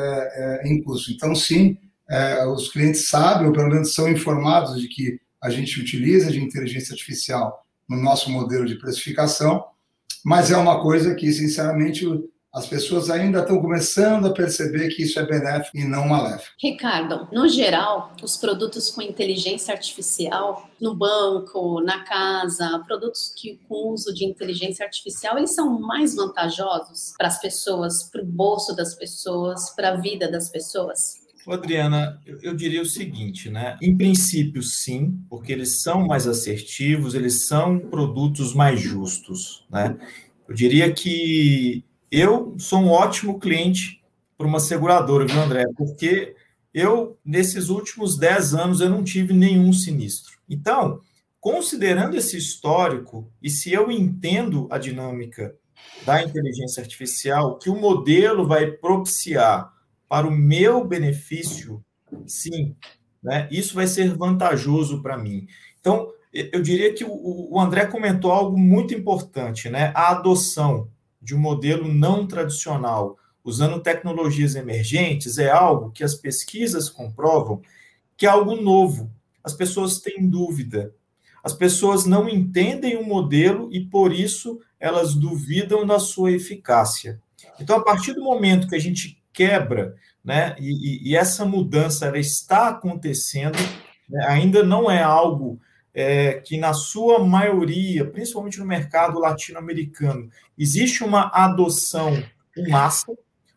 é, 0.66 0.68
em 0.68 0.82
custo. 0.84 1.10
Então, 1.12 1.34
sim, 1.34 1.78
é, 2.10 2.46
os 2.46 2.70
clientes 2.70 3.08
sabem, 3.08 3.48
ou 3.48 3.54
pelo 3.54 3.70
menos 3.70 3.94
são 3.94 4.10
informados 4.10 4.82
de 4.82 4.90
que 4.90 5.20
a 5.42 5.50
gente 5.50 5.80
utiliza 5.80 6.32
de 6.32 6.44
inteligência 6.44 6.92
artificial 6.92 7.65
no 7.90 7.98
nosso 8.02 8.30
modelo 8.32 8.66
de 8.66 8.76
precificação, 8.76 9.64
mas 10.24 10.52
é 10.52 10.58
uma 10.58 10.82
coisa 10.82 11.14
que, 11.14 11.32
sinceramente, 11.32 12.06
as 12.56 12.66
pessoas 12.68 13.10
ainda 13.10 13.42
estão 13.42 13.62
começando 13.62 14.28
a 14.28 14.34
perceber 14.34 14.88
que 14.88 15.04
isso 15.04 15.20
é 15.20 15.26
benéfico 15.26 15.78
e 15.78 15.84
não 15.84 16.08
maléfico. 16.08 16.56
Ricardo, 16.58 17.28
no 17.34 17.50
geral, 17.50 18.14
os 18.24 18.38
produtos 18.38 18.90
com 18.90 19.02
inteligência 19.02 19.74
artificial 19.74 20.66
no 20.80 20.96
banco, 20.96 21.82
na 21.82 22.06
casa, 22.06 22.82
produtos 22.88 23.34
que 23.36 23.60
com 23.68 23.92
uso 23.92 24.14
de 24.14 24.24
inteligência 24.24 24.86
artificial, 24.86 25.38
eles 25.38 25.54
são 25.54 25.82
mais 25.82 26.16
vantajosos 26.16 27.14
para 27.18 27.28
as 27.28 27.42
pessoas, 27.42 28.10
para 28.10 28.22
o 28.22 28.26
bolso 28.26 28.74
das 28.74 28.96
pessoas, 28.96 29.72
para 29.72 29.90
a 29.90 29.96
vida 29.98 30.32
das 30.32 30.48
pessoas? 30.48 31.25
Adriana, 31.54 32.20
eu, 32.42 32.56
diria 32.56 32.82
o 32.82 32.86
seguinte, 32.86 33.50
né? 33.50 33.78
Em 33.82 33.96
princípio, 33.96 34.64
sim, 34.64 35.20
porque 35.30 35.52
eles 35.52 35.82
são 35.82 36.06
mais 36.06 36.28
assertivos, 36.28 37.14
eles 37.14 37.48
são 37.48 37.80
produtos 37.80 38.54
mais 38.54 38.80
justos, 38.80 39.66
né? 39.70 39.98
Eu 40.48 40.56
diria 40.56 40.92
que 40.92 41.84
eu 42.12 42.56
sou 42.58 42.80
um 42.80 42.90
ótimo 42.90 43.40
cliente 43.40 44.04
para 44.38 44.48
uma 44.48 44.60
seguradora, 44.60 45.26
viu, 45.26 45.42
André? 45.42 45.66
Porque 45.78 46.36
eu, 46.74 47.18
nesses 47.24 47.70
últimos 47.70 48.18
10 48.18 48.54
anos, 48.54 48.82
eu 48.82 48.90
não 48.90 49.04
tive 49.04 49.34
nenhum 49.34 49.72
sinistro. 49.72 50.38
Então, 50.50 51.00
considerando 51.40 52.16
esse 52.18 52.38
histórico, 52.38 53.32
e 53.42 53.50
se 53.50 53.72
eu 53.72 53.92
entendo 53.92 54.68
a 54.72 54.78
dinâmica 54.78 55.56
da 56.06 56.24
inteligência 56.24 56.82
artificial, 56.82 57.58
que 57.58 57.70
o 57.70 57.76
modelo 57.76 58.48
vai 58.48 58.72
propiciar 58.72 59.75
para 60.16 60.30
o 60.30 60.32
meu 60.32 60.88
benefício, 60.88 61.84
sim, 62.26 62.74
né? 63.22 63.50
Isso 63.52 63.76
vai 63.76 63.86
ser 63.86 64.16
vantajoso 64.16 65.02
para 65.02 65.18
mim. 65.18 65.46
Então, 65.82 66.10
eu 66.32 66.62
diria 66.62 66.94
que 66.94 67.04
o 67.06 67.60
André 67.60 67.86
comentou 67.88 68.32
algo 68.32 68.58
muito 68.58 68.94
importante, 68.94 69.70
né? 69.70 69.92
A 69.94 70.12
adoção 70.12 70.88
de 71.22 71.36
um 71.36 71.38
modelo 71.38 71.94
não 71.94 72.26
tradicional, 72.26 73.18
usando 73.44 73.82
tecnologias 73.82 74.56
emergentes, 74.56 75.38
é 75.38 75.50
algo 75.50 75.92
que 75.92 76.02
as 76.02 76.16
pesquisas 76.16 76.90
comprovam 76.90 77.62
que 78.16 78.26
é 78.26 78.30
algo 78.30 78.56
novo. 78.56 79.12
As 79.44 79.54
pessoas 79.54 80.00
têm 80.00 80.30
dúvida. 80.30 80.96
As 81.44 81.52
pessoas 81.52 82.06
não 82.06 82.30
entendem 82.30 82.96
o 82.96 83.06
modelo 83.06 83.68
e, 83.70 83.82
por 83.82 84.14
isso, 84.14 84.62
elas 84.80 85.14
duvidam 85.14 85.86
da 85.86 86.00
sua 86.00 86.32
eficácia. 86.32 87.20
Então, 87.60 87.76
a 87.76 87.84
partir 87.84 88.14
do 88.14 88.24
momento 88.24 88.70
que 88.70 88.76
a 88.76 88.80
gente 88.80 89.22
quebra, 89.36 89.96
né, 90.24 90.56
e, 90.60 91.12
e 91.12 91.16
essa 91.16 91.46
mudança 91.46 92.06
ela 92.06 92.18
está 92.18 92.70
acontecendo, 92.70 93.58
né, 94.10 94.26
ainda 94.28 94.64
não 94.64 94.90
é 94.90 95.04
algo 95.04 95.60
é, 95.94 96.36
que, 96.36 96.58
na 96.58 96.74
sua 96.74 97.24
maioria, 97.24 98.06
principalmente 98.06 98.60
no 98.60 98.66
mercado 98.66 99.20
latino-americano, 99.20 100.30
existe 100.58 101.04
uma 101.04 101.30
adoção 101.34 102.22
em 102.58 102.70
massa, 102.70 103.12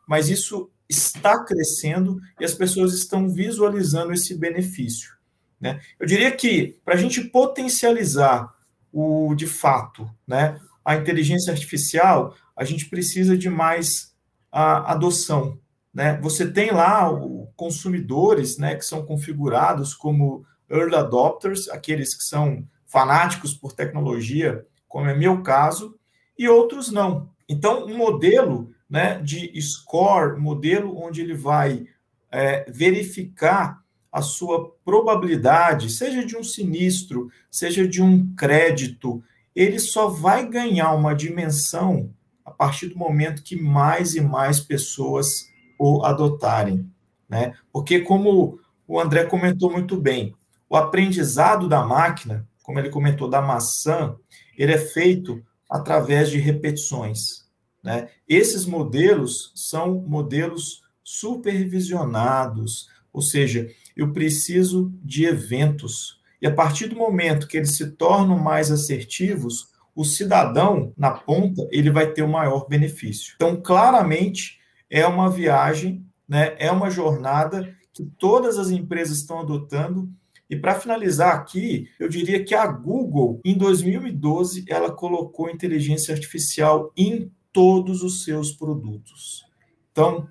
mas 0.07 0.29
isso 0.29 0.71
está 0.89 1.45
crescendo 1.45 2.21
e 2.41 2.45
as 2.45 2.55
pessoas 2.55 2.95
estão 2.95 3.29
visualizando 3.29 4.13
esse 4.13 4.35
benefício. 4.37 5.17
Né? 5.61 5.81
Eu 5.99 6.07
diria 6.07 6.31
que, 6.31 6.79
para 6.85 6.95
a 6.95 6.97
gente 6.97 7.23
potencializar 7.23 8.55
o 8.93 9.35
de 9.35 9.47
fato 9.47 10.09
né, 10.27 10.59
a 10.85 10.97
inteligência 10.97 11.53
artificial, 11.53 12.35
a 12.57 12.65
gente 12.65 12.89
precisa 12.89 13.37
de 13.37 13.51
mais 13.51 14.15
a 14.51 14.93
adoção. 14.93 15.59
Né? 15.93 16.19
Você 16.23 16.51
tem 16.51 16.71
lá 16.71 17.11
o, 17.11 17.49
consumidores 17.57 18.59
né, 18.59 18.77
que 18.77 18.85
são 18.85 19.05
configurados 19.05 19.95
como 19.95 20.45
early 20.71 20.95
adopters, 20.95 21.69
aqueles 21.69 22.15
que 22.15 22.23
são 22.23 22.67
fanáticos 22.87 23.55
por 23.55 23.73
tecnologia, 23.73 24.65
como 24.87 25.09
é 25.09 25.15
meu 25.15 25.43
caso, 25.43 25.99
e 26.39 26.49
outros 26.49 26.91
não. 26.91 27.31
Então, 27.49 27.87
um 27.87 27.97
modelo 27.97 28.71
né, 28.89 29.19
de 29.19 29.61
score, 29.61 30.39
modelo 30.39 30.97
onde 30.99 31.21
ele 31.21 31.35
vai 31.35 31.87
é, 32.31 32.71
verificar 32.71 33.83
a 34.11 34.23
sua 34.23 34.71
probabilidade, 34.85 35.91
seja 35.91 36.25
de 36.25 36.37
um 36.37 36.43
sinistro, 36.43 37.31
seja 37.51 37.87
de 37.87 38.03
um 38.03 38.35
crédito, 38.35 39.23
ele 39.55 39.79
só 39.79 40.09
vai 40.09 40.49
ganhar 40.49 40.93
uma 40.93 41.15
dimensão 41.15 42.15
a 42.45 42.51
partir 42.51 42.89
do 42.89 42.97
momento 42.97 43.43
que 43.43 43.61
mais 43.61 44.15
e 44.15 44.21
mais 44.21 44.61
pessoas 44.61 45.49
o 45.79 46.05
adotarem. 46.05 46.91
Né? 47.29 47.55
Porque, 47.73 48.01
como 48.01 48.59
o 48.87 49.01
André 49.01 49.25
comentou 49.25 49.71
muito 49.71 49.97
bem, 49.97 50.35
o 50.69 50.77
aprendizado 50.77 51.69
da 51.69 51.85
máquina, 51.85 52.47
como 52.63 52.79
ele 52.79 52.91
comentou, 52.91 53.29
da 53.29 53.41
maçã, 53.41 54.17
ele 54.57 54.73
é 54.73 54.79
feito 54.79 55.43
através 55.71 56.31
de 56.31 56.39
repetições. 56.39 57.47
Né? 57.83 58.09
Esses 58.29 58.67
modelos 58.67 59.53
são 59.55 59.95
modelos 60.07 60.83
supervisionados, 61.05 62.89
ou 63.13 63.23
seja, 63.23 63.69
eu 63.97 64.13
preciso 64.13 64.93
de 65.03 65.25
eventos. 65.25 66.21
E 66.41 66.47
a 66.47 66.55
partir 66.55 66.89
do 66.89 66.97
momento 66.97 67.49
que 67.49 67.57
eles 67.57 67.77
se 67.77 67.93
tornam 67.93 68.39
mais 68.39 68.71
assertivos, 68.71 69.69
o 69.95 70.05
cidadão, 70.05 70.93
na 70.97 71.11
ponta, 71.11 71.67
ele 71.73 71.91
vai 71.91 72.13
ter 72.13 72.23
o 72.23 72.29
maior 72.29 72.69
benefício. 72.69 73.33
Então, 73.35 73.57
claramente, 73.57 74.58
é 74.91 75.07
uma 75.07 75.31
viagem, 75.31 76.07
né, 76.29 76.55
é 76.59 76.71
uma 76.71 76.91
jornada 76.91 77.75
que 77.93 78.05
todas 78.19 78.59
as 78.59 78.71
empresas 78.71 79.19
estão 79.19 79.41
adotando 79.41 80.09
e 80.51 80.57
para 80.57 80.81
finalizar 80.81 81.37
aqui, 81.37 81.91
eu 82.01 82.09
diria 82.09 82.43
que 82.43 82.55
a 82.55 82.67
Google, 82.67 83.39
em 83.45 83.57
2012, 83.57 84.65
ela 84.67 84.91
colocou 84.91 85.51
inteligência 85.51 86.15
artificial 86.15 86.91
em 86.97 87.31
todos 87.53 88.03
os 88.03 88.25
seus 88.25 88.53
produtos. 88.53 89.45
Então, 89.93 90.27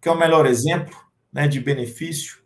que 0.00 0.08
é 0.08 0.12
o 0.12 0.18
melhor 0.18 0.46
exemplo 0.46 0.96
né, 1.30 1.46
de 1.46 1.60
benefício 1.60 2.38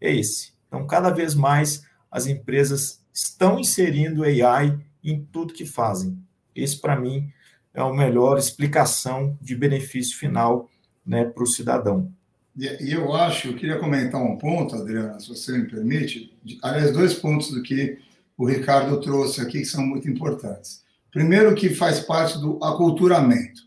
é 0.00 0.14
esse. 0.14 0.54
Então, 0.68 0.86
cada 0.86 1.10
vez 1.10 1.34
mais 1.34 1.82
as 2.10 2.26
empresas 2.26 3.04
estão 3.12 3.58
inserindo 3.58 4.24
AI 4.24 4.78
em 5.04 5.22
tudo 5.22 5.52
que 5.52 5.66
fazem. 5.66 6.16
Esse, 6.54 6.80
para 6.80 6.98
mim, 6.98 7.30
é 7.74 7.80
a 7.80 7.92
melhor 7.92 8.38
explicação 8.38 9.36
de 9.40 9.54
benefício 9.54 10.18
final 10.18 10.70
né, 11.06 11.24
para 11.24 11.42
o 11.42 11.46
cidadão. 11.46 12.12
E 12.56 12.92
eu 12.92 13.14
acho, 13.14 13.48
eu 13.48 13.54
queria 13.54 13.78
comentar 13.78 14.20
um 14.20 14.36
ponto, 14.36 14.74
Adriana, 14.74 15.18
se 15.20 15.28
você 15.28 15.56
me 15.56 15.64
permite, 15.64 16.36
aliás, 16.62 16.92
dois 16.92 17.14
pontos 17.14 17.50
do 17.52 17.62
que 17.62 17.98
o 18.36 18.44
Ricardo 18.44 19.00
trouxe 19.00 19.40
aqui 19.40 19.60
que 19.60 19.64
são 19.64 19.86
muito 19.86 20.08
importantes. 20.08 20.82
Primeiro, 21.12 21.54
que 21.54 21.70
faz 21.70 22.00
parte 22.00 22.38
do 22.38 22.62
aculturamento. 22.62 23.62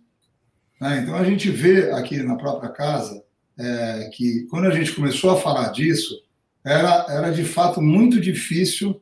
Né? 0.80 1.00
Então, 1.02 1.16
a 1.16 1.24
gente 1.24 1.50
vê 1.50 1.92
aqui 1.92 2.18
na 2.22 2.36
própria 2.36 2.70
casa 2.70 3.24
é, 3.58 4.10
que, 4.14 4.46
quando 4.50 4.68
a 4.68 4.72
gente 4.72 4.94
começou 4.94 5.32
a 5.32 5.42
falar 5.42 5.70
disso, 5.70 6.22
era, 6.64 7.06
era 7.10 7.32
de 7.32 7.44
fato 7.44 7.82
muito 7.82 8.20
difícil 8.20 9.02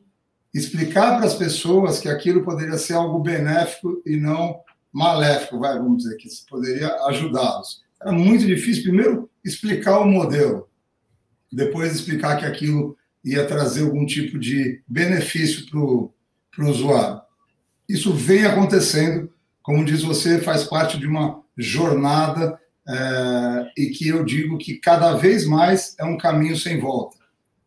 explicar 0.54 1.18
para 1.18 1.26
as 1.26 1.36
pessoas 1.36 2.00
que 2.00 2.10
aquilo 2.10 2.44
poderia 2.44 2.78
ser 2.78 2.94
algo 2.94 3.20
benéfico 3.20 4.02
e 4.06 4.18
não 4.18 4.60
maléfico, 4.92 5.60
vai, 5.60 5.78
vamos 5.78 6.04
dizer, 6.04 6.18
que 6.18 6.28
poderia 6.50 6.94
ajudá-los. 7.06 7.82
Era 8.02 8.12
muito 8.12 8.46
difícil, 8.46 8.84
primeiro, 8.84 9.30
explicar 9.44 10.00
o 10.00 10.08
modelo, 10.08 10.68
depois 11.52 11.94
explicar 11.94 12.38
que 12.38 12.46
aquilo 12.46 12.98
ia 13.24 13.46
trazer 13.46 13.84
algum 13.84 14.06
tipo 14.06 14.40
de 14.40 14.82
benefício 14.88 15.70
para 15.70 15.80
o 15.80 16.70
usuário. 16.70 17.22
Isso 17.88 18.14
vem 18.14 18.46
acontecendo, 18.46 19.32
como 19.62 19.86
diz 19.86 20.02
você, 20.02 20.40
faz 20.40 20.64
parte 20.64 20.98
de 20.98 21.06
uma 21.06 21.42
jornada 21.58 22.60
é, 22.88 23.72
e 23.78 23.88
que 23.88 24.08
eu 24.08 24.24
digo 24.24 24.58
que 24.58 24.76
cada 24.76 25.14
vez 25.16 25.46
mais 25.46 25.96
é 26.00 26.06
um 26.06 26.18
caminho 26.18 26.58
sem 26.58 26.80
volta. 26.80 27.18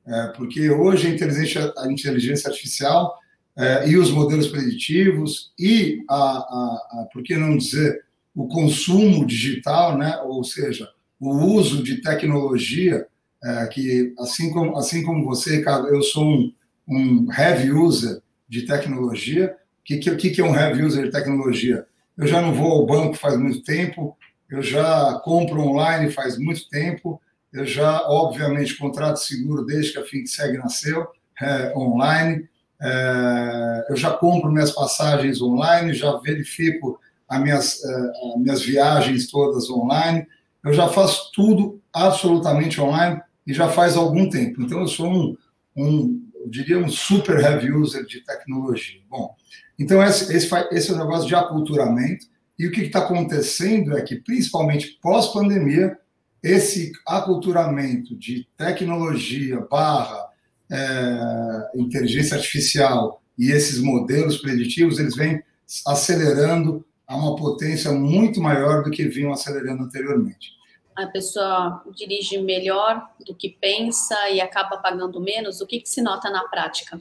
É, 0.06 0.26
porque 0.36 0.68
hoje 0.70 1.06
a 1.06 1.10
inteligência, 1.10 1.72
a 1.78 1.90
inteligência 1.90 2.48
artificial 2.50 3.16
é, 3.56 3.88
e 3.88 3.96
os 3.96 4.10
modelos 4.10 4.48
preditivos 4.48 5.52
e, 5.58 6.04
a, 6.08 6.14
a, 6.14 7.00
a, 7.00 7.08
por 7.12 7.22
que 7.22 7.36
não 7.36 7.56
dizer, 7.56 8.04
o 8.34 8.48
consumo 8.48 9.24
digital, 9.24 9.96
né? 9.96 10.16
ou 10.24 10.42
seja, 10.42 10.88
o 11.20 11.30
uso 11.30 11.82
de 11.82 12.00
tecnologia, 12.02 13.06
é, 13.42 13.66
que 13.66 14.12
assim 14.18 14.50
como, 14.50 14.76
assim 14.76 15.02
como 15.02 15.24
você, 15.24 15.56
Ricardo, 15.56 15.88
eu 15.88 16.02
sou 16.02 16.24
um, 16.24 16.52
um 16.88 17.28
heavy 17.32 17.70
user 17.70 18.20
de 18.48 18.62
tecnologia. 18.62 19.56
O 19.80 19.84
que, 19.84 19.98
que, 19.98 20.30
que 20.30 20.40
é 20.40 20.44
um 20.44 20.54
heavy 20.54 20.82
user 20.82 21.04
de 21.04 21.10
tecnologia? 21.10 21.86
Eu 22.16 22.26
já 22.26 22.40
não 22.40 22.54
vou 22.54 22.72
ao 22.72 22.86
banco 22.86 23.14
faz 23.14 23.36
muito 23.38 23.62
tempo, 23.62 24.16
eu 24.50 24.62
já 24.62 25.20
compro 25.24 25.60
online 25.60 26.10
faz 26.10 26.38
muito 26.38 26.68
tempo, 26.68 27.20
eu 27.52 27.64
já, 27.64 28.02
obviamente, 28.08 28.76
contrato 28.76 29.16
seguro 29.18 29.64
desde 29.64 29.92
que 29.92 29.98
a 29.98 30.04
FinSeg 30.04 30.58
nasceu, 30.58 31.06
é, 31.40 31.72
online, 31.76 32.48
é, 32.80 33.86
eu 33.88 33.96
já 33.96 34.10
compro 34.10 34.50
minhas 34.50 34.72
passagens 34.72 35.40
online, 35.40 35.92
já 35.92 36.16
verifico 36.18 37.00
as 37.28 37.42
minhas, 37.42 37.84
é, 37.84 38.10
as 38.34 38.40
minhas 38.40 38.62
viagens 38.62 39.30
todas 39.30 39.68
online, 39.70 40.26
eu 40.64 40.72
já 40.72 40.88
faço 40.88 41.30
tudo 41.32 41.80
absolutamente 41.92 42.80
online 42.80 43.20
e 43.46 43.52
já 43.52 43.68
faz 43.68 43.96
algum 43.96 44.28
tempo. 44.28 44.62
Então, 44.62 44.80
eu 44.80 44.88
sou 44.88 45.06
um, 45.06 45.36
um 45.76 46.24
eu 46.44 46.50
diria, 46.50 46.78
um 46.78 46.88
super 46.88 47.40
heavy 47.40 47.72
user 47.72 48.04
de 48.04 48.20
tecnologia. 48.20 49.00
Bom, 49.08 49.34
então 49.78 50.02
esse, 50.02 50.34
esse, 50.34 50.48
esse 50.72 50.90
é 50.90 50.94
o 50.94 50.98
negócio 50.98 51.26
de 51.26 51.34
aculturamento 51.34 52.26
E 52.58 52.66
o 52.66 52.70
que 52.70 52.82
está 52.82 53.00
acontecendo 53.00 53.96
é 53.96 54.02
que, 54.02 54.16
principalmente 54.16 54.98
pós-pandemia, 55.02 55.96
esse 56.42 56.92
aculturamento 57.06 58.16
de 58.16 58.46
tecnologia 58.56 59.66
barra 59.70 60.28
é, 60.70 61.70
inteligência 61.76 62.36
artificial 62.36 63.22
e 63.38 63.50
esses 63.50 63.80
modelos 63.80 64.38
preditivos, 64.38 64.98
eles 64.98 65.16
vêm 65.16 65.42
acelerando 65.86 66.84
a 67.06 67.16
uma 67.16 67.36
potência 67.36 67.92
muito 67.92 68.40
maior 68.40 68.82
do 68.82 68.90
que 68.90 69.04
vinham 69.04 69.32
acelerando 69.32 69.82
anteriormente. 69.82 70.54
A 70.96 71.06
pessoa 71.06 71.82
dirige 71.96 72.38
melhor 72.38 73.04
do 73.26 73.34
que 73.34 73.56
pensa 73.60 74.30
e 74.30 74.40
acaba 74.40 74.76
pagando 74.76 75.20
menos? 75.20 75.60
O 75.60 75.66
que, 75.66 75.80
que 75.80 75.88
se 75.88 76.00
nota 76.00 76.30
na 76.30 76.44
prática? 76.44 76.98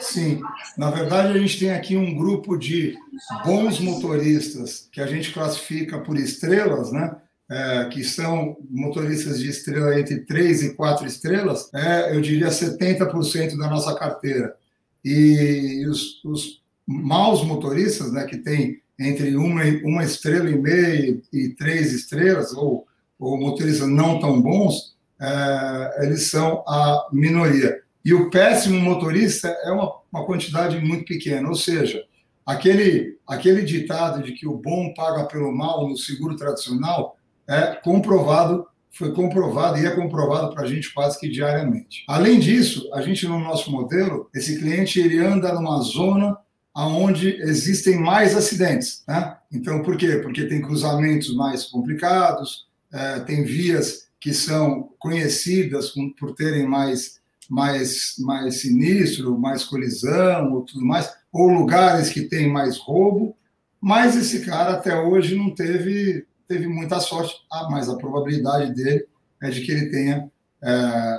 Sim, 0.00 0.40
na 0.78 0.90
verdade 0.90 1.36
a 1.36 1.38
gente 1.38 1.58
tem 1.58 1.70
aqui 1.70 1.94
um 1.94 2.16
grupo 2.16 2.56
de 2.56 2.96
bons 3.44 3.78
motoristas 3.80 4.88
que 4.90 5.00
a 5.00 5.06
gente 5.06 5.30
classifica 5.30 5.98
por 5.98 6.16
estrelas, 6.16 6.90
né? 6.90 7.16
É, 7.50 7.84
que 7.90 8.02
são 8.02 8.56
motoristas 8.70 9.38
de 9.38 9.50
estrela 9.50 10.00
entre 10.00 10.24
3 10.24 10.62
e 10.62 10.74
4 10.74 11.06
estrelas, 11.06 11.68
é, 11.74 12.16
eu 12.16 12.22
diria 12.22 12.48
70% 12.48 13.58
da 13.58 13.68
nossa 13.68 13.94
carteira. 13.94 14.56
E 15.04 15.86
os, 15.86 16.24
os 16.24 16.62
maus 16.86 17.44
motoristas, 17.44 18.10
né, 18.10 18.24
que 18.24 18.38
tem 18.38 18.80
entre 18.98 19.36
uma, 19.36 19.62
uma 19.82 20.04
estrela 20.04 20.48
e 20.50 20.58
meia 20.58 21.20
e 21.32 21.48
três 21.50 21.92
estrelas, 21.92 22.52
ou, 22.52 22.86
ou 23.18 23.38
motoristas 23.38 23.88
não 23.88 24.18
tão 24.18 24.40
bons, 24.40 24.94
é, 25.20 26.04
eles 26.04 26.30
são 26.30 26.64
a 26.66 27.08
minoria. 27.12 27.82
E 28.04 28.12
o 28.12 28.30
péssimo 28.30 28.78
motorista 28.80 29.48
é 29.48 29.72
uma, 29.72 29.92
uma 30.12 30.26
quantidade 30.26 30.78
muito 30.78 31.06
pequena, 31.06 31.48
ou 31.48 31.54
seja, 31.54 32.04
aquele, 32.44 33.18
aquele 33.26 33.62
ditado 33.62 34.22
de 34.22 34.32
que 34.32 34.46
o 34.46 34.58
bom 34.58 34.92
paga 34.94 35.24
pelo 35.24 35.50
mal 35.50 35.88
no 35.88 35.96
seguro 35.96 36.36
tradicional 36.36 37.16
é 37.48 37.74
comprovado, 37.74 38.66
foi 38.90 39.12
comprovado 39.12 39.78
e 39.78 39.86
é 39.86 39.90
comprovado 39.90 40.54
para 40.54 40.64
a 40.64 40.66
gente 40.66 40.92
quase 40.92 41.18
que 41.18 41.28
diariamente. 41.28 42.04
Além 42.08 42.38
disso, 42.38 42.88
a 42.92 43.00
gente 43.00 43.26
no 43.26 43.38
nosso 43.40 43.70
modelo, 43.70 44.28
esse 44.34 44.58
cliente 44.58 45.00
ele 45.00 45.18
anda 45.18 45.52
numa 45.52 45.80
zona 45.80 46.36
aonde 46.74 47.36
existem 47.40 47.96
mais 47.98 48.36
acidentes. 48.36 49.04
Né? 49.06 49.36
Então, 49.52 49.82
por 49.82 49.96
quê? 49.96 50.16
Porque 50.16 50.46
tem 50.46 50.60
cruzamentos 50.60 51.34
mais 51.34 51.64
complicados, 51.64 52.66
é, 52.92 53.20
tem 53.20 53.44
vias 53.44 54.08
que 54.20 54.34
são 54.34 54.90
conhecidas 54.98 55.92
por 56.18 56.34
terem 56.34 56.66
mais, 56.66 57.20
mais, 57.48 58.14
mais 58.18 58.60
sinistro, 58.60 59.38
mais 59.38 59.64
colisão 59.64 60.52
ou 60.52 60.62
tudo 60.62 60.84
mais, 60.84 61.12
ou 61.32 61.48
lugares 61.48 62.08
que 62.08 62.22
têm 62.22 62.50
mais 62.50 62.78
roubo, 62.78 63.36
mas 63.80 64.16
esse 64.16 64.44
cara 64.44 64.74
até 64.74 64.98
hoje 64.98 65.36
não 65.36 65.50
teve, 65.50 66.26
teve 66.48 66.66
muita 66.66 67.00
sorte, 67.00 67.34
ah, 67.52 67.68
mas 67.70 67.88
a 67.88 67.96
probabilidade 67.96 68.74
dele 68.74 69.06
é 69.42 69.50
de 69.50 69.60
que 69.60 69.70
ele 69.70 69.90
tenha 69.90 70.30
é, 70.62 70.70
é, 70.70 71.18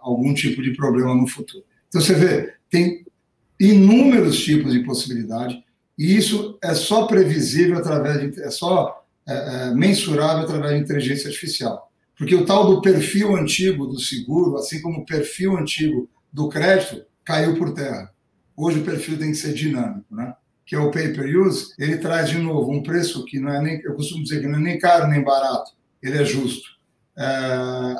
algum 0.00 0.32
tipo 0.32 0.62
de 0.62 0.72
problema 0.76 1.14
no 1.14 1.26
futuro. 1.26 1.64
Então, 1.88 2.00
você 2.00 2.14
vê, 2.14 2.54
tem 2.70 3.04
inúmeros 3.58 4.38
tipos 4.40 4.72
de 4.72 4.80
possibilidade, 4.80 5.62
e 5.98 6.16
isso 6.16 6.58
é 6.62 6.74
só 6.74 7.06
previsível 7.06 7.78
através 7.78 8.20
de, 8.20 8.40
é 8.40 8.50
só 8.50 9.04
é, 9.26 9.32
é, 9.34 9.74
mensurável 9.74 10.44
através 10.44 10.74
de 10.74 10.84
inteligência 10.84 11.28
artificial. 11.28 11.90
Porque 12.16 12.34
o 12.34 12.46
tal 12.46 12.66
do 12.66 12.80
perfil 12.80 13.36
antigo 13.36 13.86
do 13.86 14.00
seguro, 14.00 14.56
assim 14.56 14.80
como 14.80 15.00
o 15.00 15.06
perfil 15.06 15.56
antigo 15.56 16.08
do 16.32 16.48
crédito, 16.48 17.04
caiu 17.24 17.56
por 17.56 17.74
terra. 17.74 18.12
Hoje 18.56 18.80
o 18.80 18.84
perfil 18.84 19.18
tem 19.18 19.30
que 19.30 19.36
ser 19.36 19.52
dinâmico, 19.52 20.14
né? 20.14 20.34
Que 20.64 20.74
é 20.74 20.78
o 20.78 20.90
pay-per-use, 20.90 21.74
ele 21.78 21.96
traz 21.98 22.28
de 22.28 22.38
novo 22.38 22.72
um 22.72 22.82
preço 22.82 23.24
que 23.24 23.38
não 23.38 23.52
é 23.52 23.60
nem, 23.60 23.80
eu 23.82 23.94
costumo 23.94 24.22
dizer 24.22 24.40
que 24.40 24.48
não 24.48 24.58
é 24.58 24.62
nem 24.62 24.78
caro 24.78 25.06
nem 25.08 25.22
barato, 25.22 25.72
ele 26.02 26.18
é 26.18 26.24
justo. 26.24 26.68
É, 27.16 27.24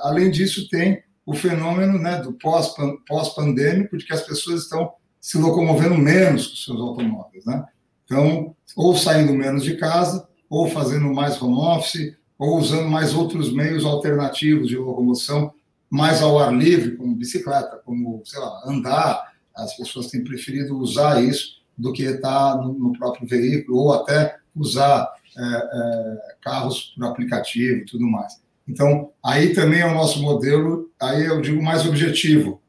além 0.02 0.30
disso, 0.30 0.68
tem 0.68 1.02
o 1.26 1.34
fenômeno 1.34 1.98
né, 1.98 2.22
do 2.22 2.32
pós-pandêmico, 2.32 3.98
de 3.98 4.04
que 4.04 4.14
as 4.14 4.22
pessoas 4.22 4.62
estão 4.62 4.92
se 5.20 5.38
locomovendo 5.38 5.96
menos 5.96 6.46
com 6.46 6.56
seus 6.56 6.80
automóveis, 6.80 7.44
né? 7.44 7.64
Então, 8.04 8.54
ou 8.76 8.96
saindo 8.96 9.34
menos 9.34 9.62
de 9.62 9.76
casa, 9.76 10.26
ou 10.48 10.68
fazendo 10.68 11.12
mais 11.12 11.40
home 11.40 11.56
office, 11.56 12.16
ou 12.38 12.58
usando 12.58 12.88
mais 12.88 13.14
outros 13.14 13.52
meios 13.52 13.84
alternativos 13.84 14.68
de 14.68 14.76
locomoção, 14.76 15.52
mais 15.90 16.22
ao 16.22 16.38
ar 16.38 16.54
livre, 16.54 16.96
como 16.96 17.14
bicicleta, 17.14 17.80
como, 17.84 18.22
sei 18.24 18.38
lá, 18.38 18.62
andar. 18.66 19.32
As 19.54 19.76
pessoas 19.76 20.08
têm 20.08 20.22
preferido 20.22 20.78
usar 20.78 21.22
isso 21.22 21.58
do 21.76 21.92
que 21.92 22.04
estar 22.04 22.56
no, 22.56 22.92
próprio 22.92 23.26
veículo, 23.26 23.78
ou 23.78 23.92
até 23.92 24.36
usar 24.54 25.12
é, 25.36 25.42
é, 25.42 26.36
carros 26.40 26.94
por 26.96 27.06
aplicativo 27.06 27.78
e 27.78 27.84
tudo 27.84 28.06
mais. 28.06 28.40
Então, 28.66 29.10
aí 29.24 29.54
também 29.54 29.80
é 29.80 29.86
o 29.86 29.94
nosso 29.94 30.20
modelo, 30.20 30.90
aí 31.00 31.24
eu 31.24 31.40
digo 31.40 31.62
mais 31.62 31.86
objetivo, 31.86 32.60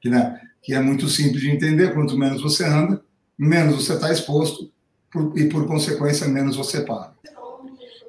que, 0.00 0.10
né, 0.10 0.41
que 0.62 0.72
é 0.72 0.80
muito 0.80 1.08
simples 1.08 1.40
de 1.40 1.50
entender. 1.50 1.92
Quanto 1.92 2.16
menos 2.16 2.40
você 2.40 2.64
anda, 2.64 3.02
menos 3.38 3.84
você 3.84 3.94
está 3.94 4.12
exposto 4.12 4.70
por, 5.10 5.36
e, 5.36 5.48
por 5.48 5.66
consequência, 5.66 6.28
menos 6.28 6.56
você 6.56 6.82
paga. 6.82 7.12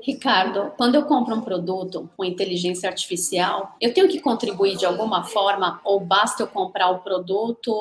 Ricardo, 0.06 0.74
quando 0.76 0.96
eu 0.96 1.04
compro 1.06 1.34
um 1.34 1.42
produto 1.42 2.10
com 2.18 2.26
inteligência 2.26 2.90
artificial, 2.90 3.74
eu 3.80 3.94
tenho 3.94 4.10
que 4.10 4.20
contribuir 4.20 4.76
de 4.76 4.86
alguma 4.86 5.24
forma 5.24 5.80
ou 5.84 5.98
basta 5.98 6.44
eu 6.44 6.48
comprar 6.48 6.90
o 6.90 7.00
produto 7.00 7.74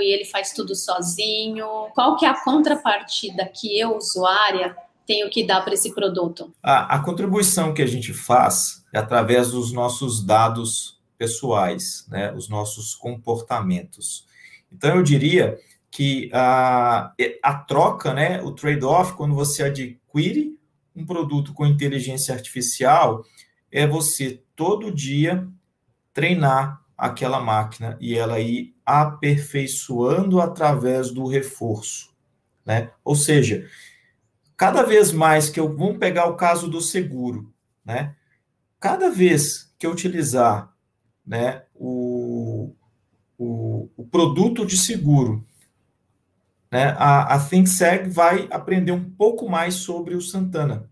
e 0.00 0.14
ele 0.14 0.24
faz 0.24 0.52
tudo 0.54 0.74
sozinho? 0.74 1.66
Qual 1.94 2.16
que 2.16 2.24
é 2.24 2.28
a 2.28 2.42
contrapartida 2.42 3.44
que 3.44 3.78
eu, 3.78 3.98
usuária, 3.98 4.74
tenho 5.06 5.28
que 5.28 5.44
dar 5.44 5.62
para 5.62 5.74
esse 5.74 5.94
produto? 5.94 6.50
A, 6.62 6.96
a 6.96 7.04
contribuição 7.04 7.74
que 7.74 7.82
a 7.82 7.86
gente 7.86 8.14
faz 8.14 8.82
é 8.94 8.98
através 8.98 9.50
dos 9.50 9.70
nossos 9.70 10.24
dados 10.24 10.97
pessoais, 11.18 12.06
né, 12.08 12.32
os 12.32 12.48
nossos 12.48 12.94
comportamentos. 12.94 14.26
Então, 14.72 14.96
eu 14.96 15.02
diria 15.02 15.58
que 15.90 16.30
a, 16.32 17.12
a 17.42 17.54
troca, 17.54 18.14
né, 18.14 18.40
o 18.42 18.52
trade-off, 18.52 19.14
quando 19.14 19.34
você 19.34 19.64
adquire 19.64 20.56
um 20.94 21.04
produto 21.04 21.52
com 21.52 21.66
inteligência 21.66 22.34
artificial, 22.34 23.24
é 23.70 23.86
você 23.86 24.42
todo 24.54 24.94
dia 24.94 25.46
treinar 26.12 26.82
aquela 26.96 27.40
máquina 27.40 27.96
e 28.00 28.16
ela 28.16 28.40
ir 28.40 28.74
aperfeiçoando 28.84 30.40
através 30.40 31.10
do 31.10 31.26
reforço, 31.26 32.12
né? 32.66 32.90
Ou 33.04 33.14
seja, 33.14 33.68
cada 34.56 34.82
vez 34.82 35.12
mais 35.12 35.48
que 35.48 35.60
eu 35.60 35.76
vamos 35.76 35.98
pegar 35.98 36.26
o 36.26 36.34
caso 36.34 36.68
do 36.68 36.80
seguro, 36.80 37.52
né? 37.84 38.16
Cada 38.80 39.10
vez 39.10 39.72
que 39.78 39.86
eu 39.86 39.92
utilizar 39.92 40.74
né, 41.28 41.62
o, 41.74 42.72
o, 43.36 43.90
o 43.94 44.04
produto 44.06 44.64
de 44.64 44.78
seguro. 44.78 45.44
Né, 46.72 46.94
a, 46.96 47.34
a 47.34 47.38
ThinkSeg 47.38 48.08
vai 48.08 48.48
aprender 48.50 48.92
um 48.92 49.10
pouco 49.10 49.48
mais 49.48 49.74
sobre 49.74 50.14
o 50.14 50.22
Santana. 50.22 50.88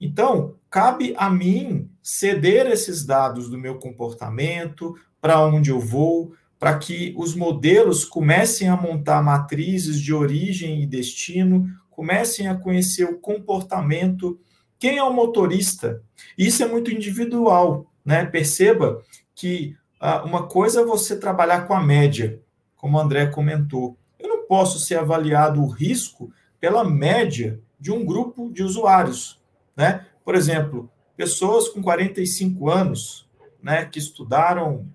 Então, 0.00 0.56
cabe 0.70 1.14
a 1.16 1.28
mim 1.28 1.90
ceder 2.02 2.66
esses 2.66 3.04
dados 3.04 3.48
do 3.50 3.58
meu 3.58 3.78
comportamento, 3.78 4.94
para 5.20 5.44
onde 5.46 5.70
eu 5.70 5.80
vou, 5.80 6.32
para 6.58 6.78
que 6.78 7.14
os 7.16 7.34
modelos 7.34 8.04
comecem 8.04 8.68
a 8.68 8.76
montar 8.76 9.22
matrizes 9.22 10.00
de 10.00 10.14
origem 10.14 10.82
e 10.82 10.86
destino, 10.86 11.66
comecem 11.90 12.48
a 12.48 12.54
conhecer 12.54 13.04
o 13.04 13.18
comportamento, 13.18 14.38
quem 14.78 14.96
é 14.96 15.02
o 15.02 15.12
motorista. 15.12 16.02
Isso 16.36 16.62
é 16.62 16.66
muito 16.66 16.90
individual, 16.90 17.90
né? 18.04 18.26
Perceba 18.26 19.02
que 19.34 19.76
ah, 20.00 20.22
uma 20.22 20.46
coisa 20.46 20.82
é 20.82 20.84
você 20.84 21.18
trabalhar 21.18 21.66
com 21.66 21.74
a 21.74 21.82
média, 21.82 22.40
como 22.76 22.98
o 22.98 23.00
André 23.00 23.26
comentou. 23.26 23.96
Eu 24.18 24.28
não 24.28 24.46
posso 24.46 24.78
ser 24.78 24.96
avaliado 24.96 25.62
o 25.62 25.68
risco 25.68 26.32
pela 26.60 26.84
média 26.84 27.60
de 27.80 27.90
um 27.90 28.04
grupo 28.04 28.50
de 28.50 28.62
usuários. 28.62 29.40
Né? 29.76 30.06
Por 30.24 30.34
exemplo, 30.34 30.90
pessoas 31.16 31.68
com 31.68 31.82
45 31.82 32.70
anos 32.70 33.28
né, 33.62 33.84
que 33.84 33.98
estudaram 33.98 34.86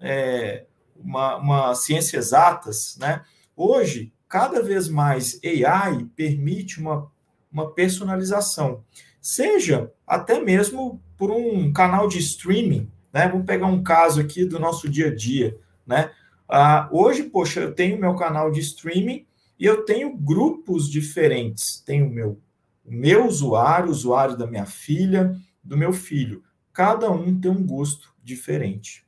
é, 0.00 0.64
uma, 0.96 1.36
uma 1.36 1.74
ciências 1.74 2.26
exatas, 2.26 2.96
né? 2.98 3.22
hoje, 3.56 4.12
cada 4.28 4.62
vez 4.62 4.88
mais 4.88 5.40
AI 5.44 6.06
permite 6.14 6.80
uma, 6.80 7.10
uma 7.50 7.72
personalização, 7.72 8.84
seja 9.20 9.90
até 10.06 10.40
mesmo 10.40 11.00
por 11.16 11.30
um 11.30 11.72
canal 11.72 12.06
de 12.06 12.18
streaming 12.18 12.90
né? 13.12 13.28
Vamos 13.28 13.46
pegar 13.46 13.66
um 13.66 13.82
caso 13.82 14.20
aqui 14.20 14.44
do 14.44 14.58
nosso 14.58 14.88
dia 14.88 15.08
a 15.08 15.14
dia. 15.14 15.56
Né? 15.86 16.10
Ah, 16.48 16.88
hoje, 16.92 17.24
poxa, 17.24 17.60
eu 17.60 17.74
tenho 17.74 18.00
meu 18.00 18.14
canal 18.14 18.50
de 18.50 18.60
streaming 18.60 19.26
e 19.58 19.64
eu 19.64 19.84
tenho 19.84 20.16
grupos 20.16 20.90
diferentes. 20.90 21.82
Tenho 21.84 22.08
meu, 22.08 22.40
meu 22.84 23.26
usuário, 23.26 23.90
usuário 23.90 24.36
da 24.36 24.46
minha 24.46 24.66
filha, 24.66 25.36
do 25.62 25.76
meu 25.76 25.92
filho. 25.92 26.42
Cada 26.72 27.10
um 27.10 27.38
tem 27.38 27.50
um 27.50 27.66
gosto 27.66 28.14
diferente. 28.22 29.06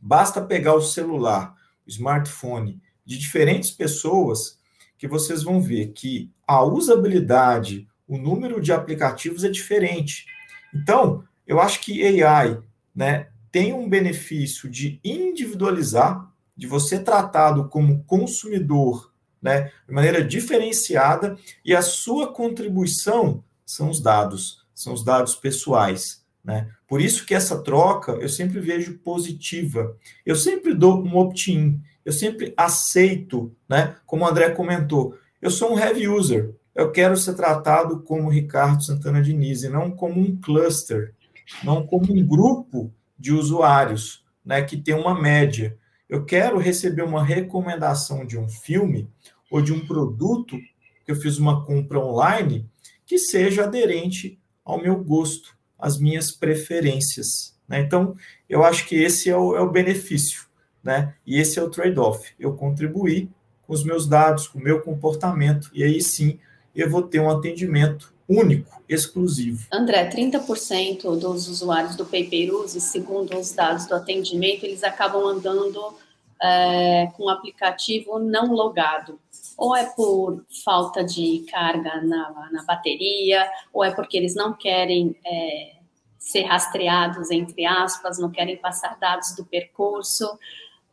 Basta 0.00 0.40
pegar 0.40 0.74
o 0.74 0.80
celular, 0.80 1.54
o 1.86 1.90
smartphone 1.90 2.80
de 3.04 3.18
diferentes 3.18 3.70
pessoas 3.70 4.58
que 4.96 5.08
vocês 5.08 5.42
vão 5.42 5.60
ver 5.60 5.92
que 5.92 6.30
a 6.46 6.62
usabilidade, 6.62 7.88
o 8.06 8.18
número 8.18 8.60
de 8.60 8.72
aplicativos 8.72 9.44
é 9.44 9.48
diferente. 9.48 10.26
Então, 10.74 11.24
eu 11.46 11.60
acho 11.60 11.80
que 11.80 12.22
AI 12.22 12.58
né, 12.98 13.28
tem 13.52 13.72
um 13.72 13.88
benefício 13.88 14.68
de 14.68 14.98
individualizar, 15.04 16.28
de 16.56 16.66
você 16.66 16.98
tratado 16.98 17.68
como 17.68 18.02
consumidor 18.02 19.12
né, 19.40 19.70
de 19.86 19.94
maneira 19.94 20.20
diferenciada, 20.20 21.38
e 21.64 21.76
a 21.76 21.80
sua 21.80 22.32
contribuição 22.32 23.44
são 23.64 23.88
os 23.88 24.00
dados, 24.00 24.66
são 24.74 24.92
os 24.92 25.04
dados 25.04 25.36
pessoais. 25.36 26.24
Né? 26.42 26.68
Por 26.88 27.00
isso 27.00 27.24
que 27.24 27.36
essa 27.36 27.62
troca 27.62 28.12
eu 28.14 28.28
sempre 28.28 28.58
vejo 28.58 28.98
positiva. 28.98 29.96
Eu 30.26 30.34
sempre 30.34 30.74
dou 30.74 31.00
um 31.00 31.16
opt-in, 31.18 31.80
eu 32.04 32.12
sempre 32.12 32.52
aceito, 32.56 33.54
né? 33.68 33.94
como 34.04 34.24
o 34.24 34.28
André 34.28 34.50
comentou, 34.50 35.16
eu 35.40 35.52
sou 35.52 35.72
um 35.72 35.78
heavy 35.78 36.08
user, 36.08 36.52
eu 36.74 36.90
quero 36.90 37.16
ser 37.16 37.34
tratado 37.34 38.00
como 38.00 38.28
Ricardo 38.28 38.82
Santana 38.82 39.22
Diniz, 39.22 39.62
e 39.62 39.68
não 39.68 39.88
como 39.88 40.20
um 40.20 40.36
cluster, 40.36 41.14
não 41.62 41.86
como 41.86 42.12
um 42.12 42.26
grupo 42.26 42.92
de 43.18 43.32
usuários, 43.32 44.24
né, 44.44 44.62
que 44.62 44.76
tem 44.76 44.94
uma 44.94 45.20
média. 45.20 45.76
Eu 46.08 46.24
quero 46.24 46.58
receber 46.58 47.02
uma 47.02 47.24
recomendação 47.24 48.26
de 48.26 48.38
um 48.38 48.48
filme 48.48 49.08
ou 49.50 49.60
de 49.60 49.72
um 49.72 49.86
produto 49.86 50.56
que 51.04 51.12
eu 51.12 51.16
fiz 51.16 51.38
uma 51.38 51.64
compra 51.64 51.98
online 51.98 52.68
que 53.06 53.18
seja 53.18 53.64
aderente 53.64 54.38
ao 54.64 54.80
meu 54.80 55.02
gosto, 55.02 55.56
às 55.78 55.98
minhas 55.98 56.30
preferências. 56.30 57.58
Né? 57.66 57.80
Então, 57.80 58.14
eu 58.48 58.62
acho 58.64 58.86
que 58.86 58.96
esse 58.96 59.30
é 59.30 59.36
o, 59.36 59.56
é 59.56 59.60
o 59.60 59.70
benefício, 59.70 60.46
né? 60.82 61.14
E 61.26 61.38
esse 61.38 61.58
é 61.58 61.62
o 61.62 61.70
trade-off. 61.70 62.34
Eu 62.38 62.54
contribuir 62.54 63.30
com 63.66 63.72
os 63.72 63.84
meus 63.84 64.06
dados, 64.06 64.46
com 64.46 64.58
o 64.58 64.62
meu 64.62 64.80
comportamento, 64.80 65.70
e 65.72 65.82
aí 65.82 66.00
sim 66.02 66.38
eu 66.74 66.88
vou 66.88 67.02
ter 67.02 67.20
um 67.20 67.30
atendimento 67.30 68.14
único, 68.28 68.82
exclusivo. 68.88 69.66
André, 69.72 70.08
30% 70.10 71.18
dos 71.18 71.48
usuários 71.48 71.96
do 71.96 72.04
Paperuse, 72.04 72.80
segundo 72.80 73.36
os 73.38 73.52
dados 73.52 73.86
do 73.86 73.94
atendimento, 73.94 74.64
eles 74.64 74.84
acabam 74.84 75.24
andando 75.24 75.96
é, 76.42 77.10
com 77.16 77.24
o 77.24 77.28
aplicativo 77.30 78.18
não 78.18 78.52
logado. 78.52 79.18
Ou 79.56 79.74
é 79.74 79.86
por 79.86 80.44
falta 80.64 81.02
de 81.02 81.44
carga 81.50 82.00
na, 82.02 82.50
na 82.52 82.62
bateria, 82.64 83.50
ou 83.72 83.82
é 83.82 83.90
porque 83.90 84.16
eles 84.16 84.34
não 84.34 84.52
querem 84.52 85.16
é, 85.24 85.78
ser 86.18 86.42
rastreados, 86.42 87.30
entre 87.30 87.64
aspas, 87.64 88.18
não 88.18 88.30
querem 88.30 88.56
passar 88.56 88.96
dados 88.98 89.34
do 89.34 89.44
percurso. 89.44 90.38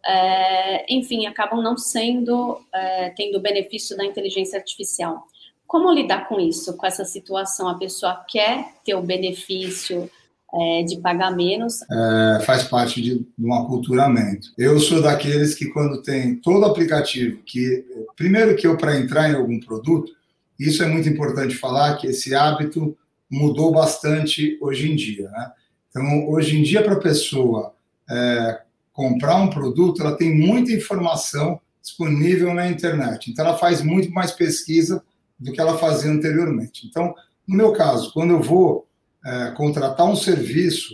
É, 0.04 0.94
enfim, 0.94 1.26
acabam 1.26 1.62
não 1.62 1.78
sendo, 1.78 2.60
é, 2.74 3.10
tendo 3.10 3.40
benefício 3.40 3.98
da 3.98 4.06
inteligência 4.06 4.58
artificial. 4.58 5.28
Como 5.68 5.92
lidar 5.92 6.28
com 6.28 6.40
isso, 6.40 6.76
com 6.78 6.86
essa 6.86 7.06
situação? 7.06 7.68
A 7.68 7.76
pessoa 7.76 8.24
quer 8.28 8.74
ter 8.84 8.96
o 8.96 9.02
benefício 9.02 10.10
é, 10.54 10.84
de 10.84 10.98
pagar 10.98 11.36
menos? 11.36 11.82
É, 11.82 12.40
faz 12.46 12.64
parte 12.64 13.02
de, 13.02 13.26
um 13.38 13.54
aculturamento. 13.54 14.50
Eu 14.58 14.80
sou 14.80 15.02
daqueles 15.02 15.54
que, 15.54 15.66
quando 15.68 16.02
tem 16.02 16.36
todo 16.36 16.66
aplicativo, 16.66 17.42
que 17.46 17.84
primeiro 18.16 18.56
que 18.56 18.66
eu, 18.66 18.78
para 18.78 18.98
entrar 18.98 19.30
em 19.30 19.36
algum 19.36 19.60
produto, 19.60 20.12
isso 20.60 20.82
é 20.84 20.88
muito 20.88 21.10
importante 21.10 21.56
falar, 21.56 21.98
que 21.98 22.08
esse 22.08 22.34
hábito 22.34 22.98
mudou 23.30 23.72
bastante 23.72 24.58
hoje 24.62 24.92
em 24.92 24.96
dia. 24.96 25.30
Né? 25.30 25.52
Então, 25.90 26.30
hoje 26.30 26.58
em 26.58 26.64
dia, 26.64 26.84
para 26.84 26.94
a 26.94 27.00
pessoa 27.00 27.74
é, 28.10 28.62
comprar 28.94 29.36
um 29.36 29.50
produto, 29.50 30.02
ela 30.02 30.16
tem 30.16 30.34
muita 30.34 30.72
informação 30.72 31.60
disponível 31.82 32.54
na 32.54 32.70
internet. 32.70 33.30
Então, 33.30 33.46
ela 33.46 33.58
faz 33.58 33.82
muito 33.82 34.12
mais 34.12 34.32
pesquisa 34.32 35.04
do 35.40 35.52
que 35.52 35.60
ela 35.60 35.78
fazia 35.78 36.12
anteriormente. 36.12 36.88
Então, 36.88 37.14
no 37.48 37.56
meu 37.56 37.74
caso, 37.74 38.12
quando 38.14 38.32
eu 38.32 38.42
vou 38.42 38.88
é, 39.26 39.52
contratar 39.52 40.06
um 40.06 40.16
serviço, 40.16 40.94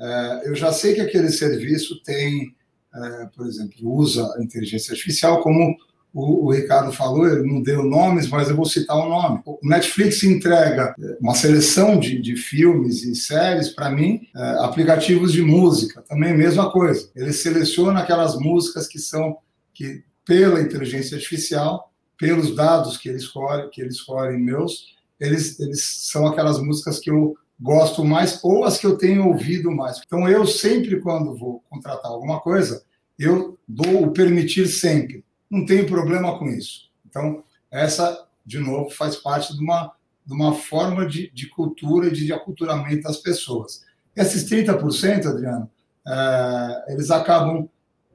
é, 0.00 0.48
eu 0.48 0.54
já 0.54 0.72
sei 0.72 0.94
que 0.94 1.00
aquele 1.00 1.30
serviço 1.30 2.02
tem, 2.02 2.54
é, 2.94 3.26
por 3.36 3.46
exemplo, 3.46 3.74
usa 3.82 4.26
a 4.36 4.42
inteligência 4.42 4.92
artificial, 4.92 5.42
como 5.42 5.76
o, 6.12 6.46
o, 6.46 6.52
Ricardo 6.52 6.92
falou, 6.92 7.26
ele 7.26 7.46
não 7.46 7.62
deu 7.62 7.82
nomes, 7.84 8.28
mas 8.28 8.50
eu 8.50 8.56
vou 8.56 8.66
citar 8.66 8.96
o 8.96 9.06
um 9.06 9.08
nome. 9.08 9.40
O 9.46 9.58
Netflix 9.62 10.22
entrega 10.22 10.94
uma 11.20 11.34
seleção 11.34 11.98
de, 11.98 12.20
de 12.20 12.36
filmes 12.36 13.02
e 13.04 13.14
séries, 13.14 13.70
para 13.70 13.90
mim, 13.90 14.20
é, 14.34 14.42
aplicativos 14.64 15.32
de 15.32 15.42
música, 15.42 16.02
também 16.02 16.36
mesma 16.36 16.70
coisa. 16.70 17.10
Ele 17.14 17.32
seleciona 17.32 18.00
aquelas 18.00 18.36
músicas 18.36 18.86
que 18.86 18.98
são 18.98 19.38
que 19.72 20.04
pela 20.24 20.60
inteligência 20.60 21.16
artificial 21.16 21.91
pelos 22.22 22.54
dados 22.54 22.96
que 22.96 23.08
eles 23.08 23.24
escolhem, 23.24 23.68
que 23.68 23.80
eles 23.80 23.96
escolhem 23.96 24.38
meus, 24.38 24.94
eles, 25.18 25.58
eles 25.58 25.82
são 26.08 26.24
aquelas 26.24 26.62
músicas 26.62 27.00
que 27.00 27.10
eu 27.10 27.36
gosto 27.60 28.04
mais 28.04 28.38
ou 28.44 28.62
as 28.62 28.78
que 28.78 28.86
eu 28.86 28.96
tenho 28.96 29.26
ouvido 29.26 29.72
mais. 29.72 30.00
Então 30.06 30.28
eu 30.28 30.46
sempre 30.46 31.00
quando 31.00 31.36
vou 31.36 31.64
contratar 31.68 32.12
alguma 32.12 32.38
coisa, 32.38 32.84
eu 33.18 33.58
dou 33.66 34.04
o 34.04 34.12
permitir 34.12 34.68
sempre. 34.68 35.24
Não 35.50 35.66
tenho 35.66 35.84
problema 35.84 36.38
com 36.38 36.46
isso. 36.46 36.92
Então 37.04 37.42
essa 37.68 38.24
de 38.46 38.60
novo 38.60 38.90
faz 38.90 39.16
parte 39.16 39.52
de 39.56 39.60
uma 39.60 39.92
de 40.24 40.32
uma 40.32 40.54
forma 40.54 41.04
de, 41.04 41.28
de 41.32 41.48
cultura 41.48 42.08
de, 42.08 42.24
de 42.24 42.32
aculturamento 42.32 43.02
das 43.02 43.16
pessoas. 43.16 43.82
Esses 44.14 44.48
30%, 44.48 45.26
Adriano, 45.26 45.68
é, 46.06 46.92
eles 46.92 47.10
acabam, 47.10 47.68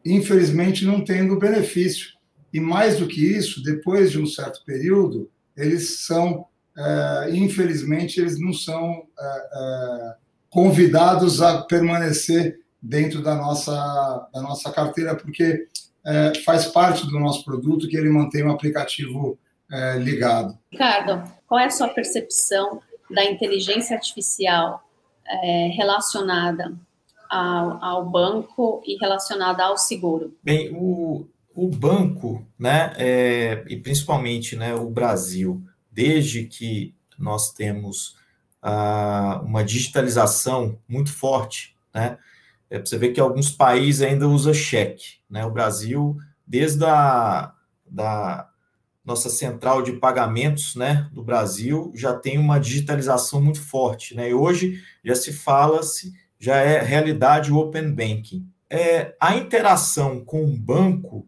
infelizmente, 0.06 0.86
não 0.86 1.04
tendo 1.04 1.38
benefício 1.38 2.17
e 2.58 2.60
mais 2.60 2.98
do 2.98 3.06
que 3.06 3.24
isso, 3.24 3.62
depois 3.62 4.12
de 4.12 4.20
um 4.20 4.26
certo 4.26 4.66
período, 4.66 5.30
eles 5.56 6.00
são, 6.08 6.48
é, 6.76 7.30
infelizmente, 7.32 8.20
eles 8.20 8.40
não 8.40 8.52
são 8.52 9.06
é, 9.20 9.24
é, 9.24 10.16
convidados 10.50 11.40
a 11.40 11.62
permanecer 11.62 12.60
dentro 12.82 13.22
da 13.22 13.36
nossa, 13.36 14.28
da 14.34 14.42
nossa 14.42 14.72
carteira, 14.72 15.16
porque 15.16 15.68
é, 16.04 16.34
faz 16.44 16.66
parte 16.66 17.06
do 17.06 17.20
nosso 17.20 17.46
produto 17.46 17.88
que 17.88 17.96
ele 17.96 18.10
mantém 18.10 18.44
o 18.44 18.52
aplicativo 18.52 19.38
é, 19.72 20.00
ligado. 20.00 20.58
Ricardo, 20.72 21.32
qual 21.46 21.60
é 21.60 21.66
a 21.66 21.70
sua 21.70 21.90
percepção 21.90 22.82
da 23.08 23.24
inteligência 23.24 23.96
artificial 23.96 24.82
é, 25.28 25.68
relacionada 25.76 26.74
ao, 27.30 27.84
ao, 27.84 28.06
banco 28.10 28.82
e 28.84 28.98
relacionada 28.98 29.64
ao 29.64 29.78
seguro? 29.78 30.36
Bem, 30.44 30.72
o, 30.74 31.28
o 31.58 31.72
banco, 31.72 32.46
né, 32.58 32.94
é, 32.98 33.66
e 33.68 33.78
principalmente 33.78 34.56
né, 34.56 34.76
o 34.76 34.92
Brasil, 34.92 35.64
desde 35.92 36.44
que 36.44 36.94
nós 37.18 37.52
temos 37.52 38.16
ah, 38.62 39.42
uma 39.44 39.64
digitalização 39.64 40.78
muito 40.88 41.12
forte, 41.12 41.76
né, 41.92 42.20
é, 42.70 42.78
você 42.78 42.96
vê 42.96 43.10
que 43.10 43.20
alguns 43.20 43.50
países 43.50 44.04
ainda 44.04 44.28
usam 44.28 44.54
cheque. 44.54 45.16
Né, 45.28 45.44
o 45.46 45.52
Brasil, 45.52 46.16
desde 46.46 46.86
a 46.86 47.52
da 47.90 48.48
nossa 49.04 49.30
central 49.30 49.82
de 49.82 49.94
pagamentos 49.94 50.76
né, 50.76 51.10
do 51.12 51.24
Brasil, 51.24 51.92
já 51.96 52.14
tem 52.14 52.38
uma 52.38 52.60
digitalização 52.60 53.42
muito 53.42 53.62
forte. 53.62 54.14
Né, 54.14 54.30
e 54.30 54.34
hoje 54.34 54.80
já 55.04 55.16
se 55.16 55.34
fala-se, 55.34 56.14
já 56.38 56.58
é 56.58 56.84
realidade 56.84 57.52
o 57.52 57.58
Open 57.58 57.92
Banking. 57.92 58.48
É, 58.70 59.16
a 59.20 59.36
interação 59.36 60.24
com 60.24 60.44
o 60.44 60.56
banco 60.56 61.28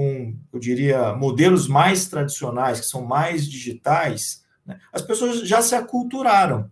com, 0.00 0.34
eu 0.50 0.58
diria, 0.58 1.12
modelos 1.12 1.68
mais 1.68 2.08
tradicionais, 2.08 2.80
que 2.80 2.86
são 2.86 3.04
mais 3.04 3.46
digitais, 3.46 4.42
né, 4.64 4.80
as 4.90 5.02
pessoas 5.02 5.46
já 5.46 5.60
se 5.60 5.74
aculturaram. 5.74 6.70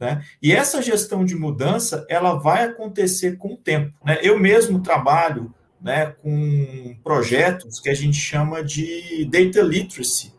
Né? 0.00 0.24
E 0.42 0.50
essa 0.50 0.82
gestão 0.82 1.24
de 1.24 1.36
mudança, 1.36 2.04
ela 2.10 2.34
vai 2.34 2.64
acontecer 2.64 3.36
com 3.36 3.54
o 3.54 3.56
tempo. 3.56 3.96
Né? 4.04 4.18
Eu 4.22 4.40
mesmo 4.40 4.82
trabalho 4.82 5.54
né, 5.80 6.06
com 6.20 6.96
projetos 7.04 7.78
que 7.78 7.88
a 7.88 7.94
gente 7.94 8.16
chama 8.16 8.60
de 8.64 9.24
data 9.26 9.62
literacy, 9.62 10.34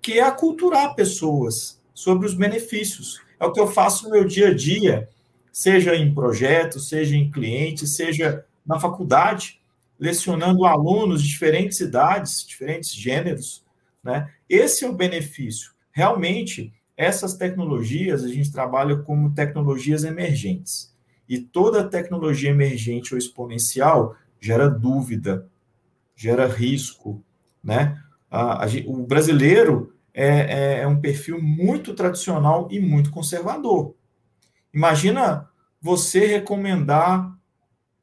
que 0.00 0.18
é 0.18 0.22
aculturar 0.22 0.94
pessoas 0.94 1.78
sobre 1.92 2.26
os 2.26 2.32
benefícios. 2.32 3.20
É 3.38 3.44
o 3.44 3.52
que 3.52 3.60
eu 3.60 3.66
faço 3.66 4.04
no 4.04 4.12
meu 4.12 4.24
dia 4.24 4.48
a 4.48 4.54
dia, 4.54 5.10
seja 5.52 5.94
em 5.94 6.14
projetos, 6.14 6.88
seja 6.88 7.14
em 7.14 7.30
clientes, 7.30 7.96
seja 7.96 8.46
na 8.64 8.80
faculdade 8.80 9.59
lecionando 10.00 10.64
alunos 10.64 11.22
de 11.22 11.28
diferentes 11.28 11.78
idades, 11.78 12.44
diferentes 12.46 12.90
gêneros, 12.92 13.62
né? 14.02 14.32
Esse 14.48 14.86
é 14.86 14.88
o 14.88 14.94
benefício. 14.94 15.72
Realmente, 15.92 16.72
essas 16.96 17.34
tecnologias 17.34 18.24
a 18.24 18.28
gente 18.28 18.50
trabalha 18.50 18.96
como 18.96 19.34
tecnologias 19.34 20.02
emergentes. 20.02 20.96
E 21.28 21.38
toda 21.38 21.88
tecnologia 21.88 22.50
emergente 22.50 23.12
ou 23.12 23.18
exponencial 23.18 24.16
gera 24.40 24.68
dúvida, 24.68 25.46
gera 26.16 26.48
risco, 26.48 27.22
né? 27.62 28.02
A, 28.30 28.64
a, 28.64 28.68
o 28.86 29.06
brasileiro 29.06 29.94
é, 30.14 30.26
é, 30.26 30.80
é 30.80 30.86
um 30.86 31.00
perfil 31.00 31.40
muito 31.42 31.94
tradicional 31.94 32.68
e 32.70 32.80
muito 32.80 33.10
conservador. 33.10 33.94
Imagina 34.72 35.48
você 35.80 36.26
recomendar 36.26 37.36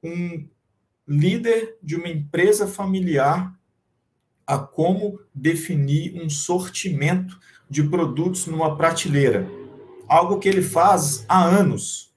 um 0.03 0.47
líder 1.07 1.77
de 1.81 1.95
uma 1.95 2.09
empresa 2.09 2.67
familiar 2.67 3.55
a 4.45 4.57
como 4.57 5.19
definir 5.33 6.21
um 6.21 6.29
sortimento 6.29 7.39
de 7.69 7.83
produtos 7.83 8.45
numa 8.45 8.77
prateleira, 8.77 9.47
algo 10.07 10.39
que 10.39 10.47
ele 10.47 10.61
faz 10.61 11.25
há 11.27 11.43
anos. 11.43 12.13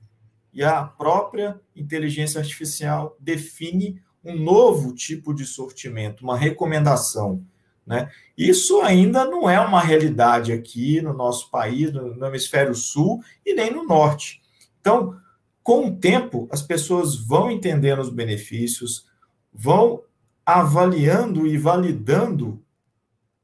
E 0.53 0.63
a 0.65 0.83
própria 0.83 1.61
inteligência 1.75 2.41
artificial 2.41 3.17
define 3.19 4.01
um 4.25 4.37
novo 4.37 4.95
tipo 4.95 5.35
de 5.35 5.45
sortimento, 5.45 6.23
uma 6.23 6.37
recomendação. 6.37 7.45
Né? 7.87 8.11
Isso 8.37 8.81
ainda 8.81 9.25
não 9.25 9.49
é 9.49 9.59
uma 9.59 9.81
realidade 9.81 10.53
aqui 10.53 11.01
no 11.01 11.13
nosso 11.13 11.51
país, 11.51 11.93
no, 11.93 12.25
hemisfério 12.25 12.75
sul 12.75 13.23
e 13.45 13.55
nem 13.55 13.73
no 13.73 13.85
norte. 13.85 14.41
Então, 14.81 15.17
com 15.63 15.89
o 15.89 15.97
tempo, 15.97 16.49
as 16.51 16.63
pessoas 16.63 17.17
vão 17.17 17.51
entendendo 17.51 18.01
os 18.01 18.11
benefícios, 18.11 19.07
vão 19.53 20.03
avaliando 20.45 21.47
e 21.47 21.57
validando 21.57 22.63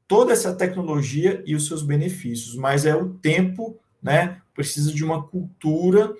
toda 0.07 0.33
essa 0.33 0.53
tecnologia 0.53 1.43
e 1.45 1.55
os 1.55 1.67
seus 1.67 1.83
benefícios, 1.83 2.55
mas 2.55 2.85
é 2.85 2.95
o 2.95 3.09
tempo, 3.09 3.77
né? 4.01 4.41
Precisa 4.53 4.93
de 4.93 5.03
uma 5.03 5.23
cultura 5.23 6.13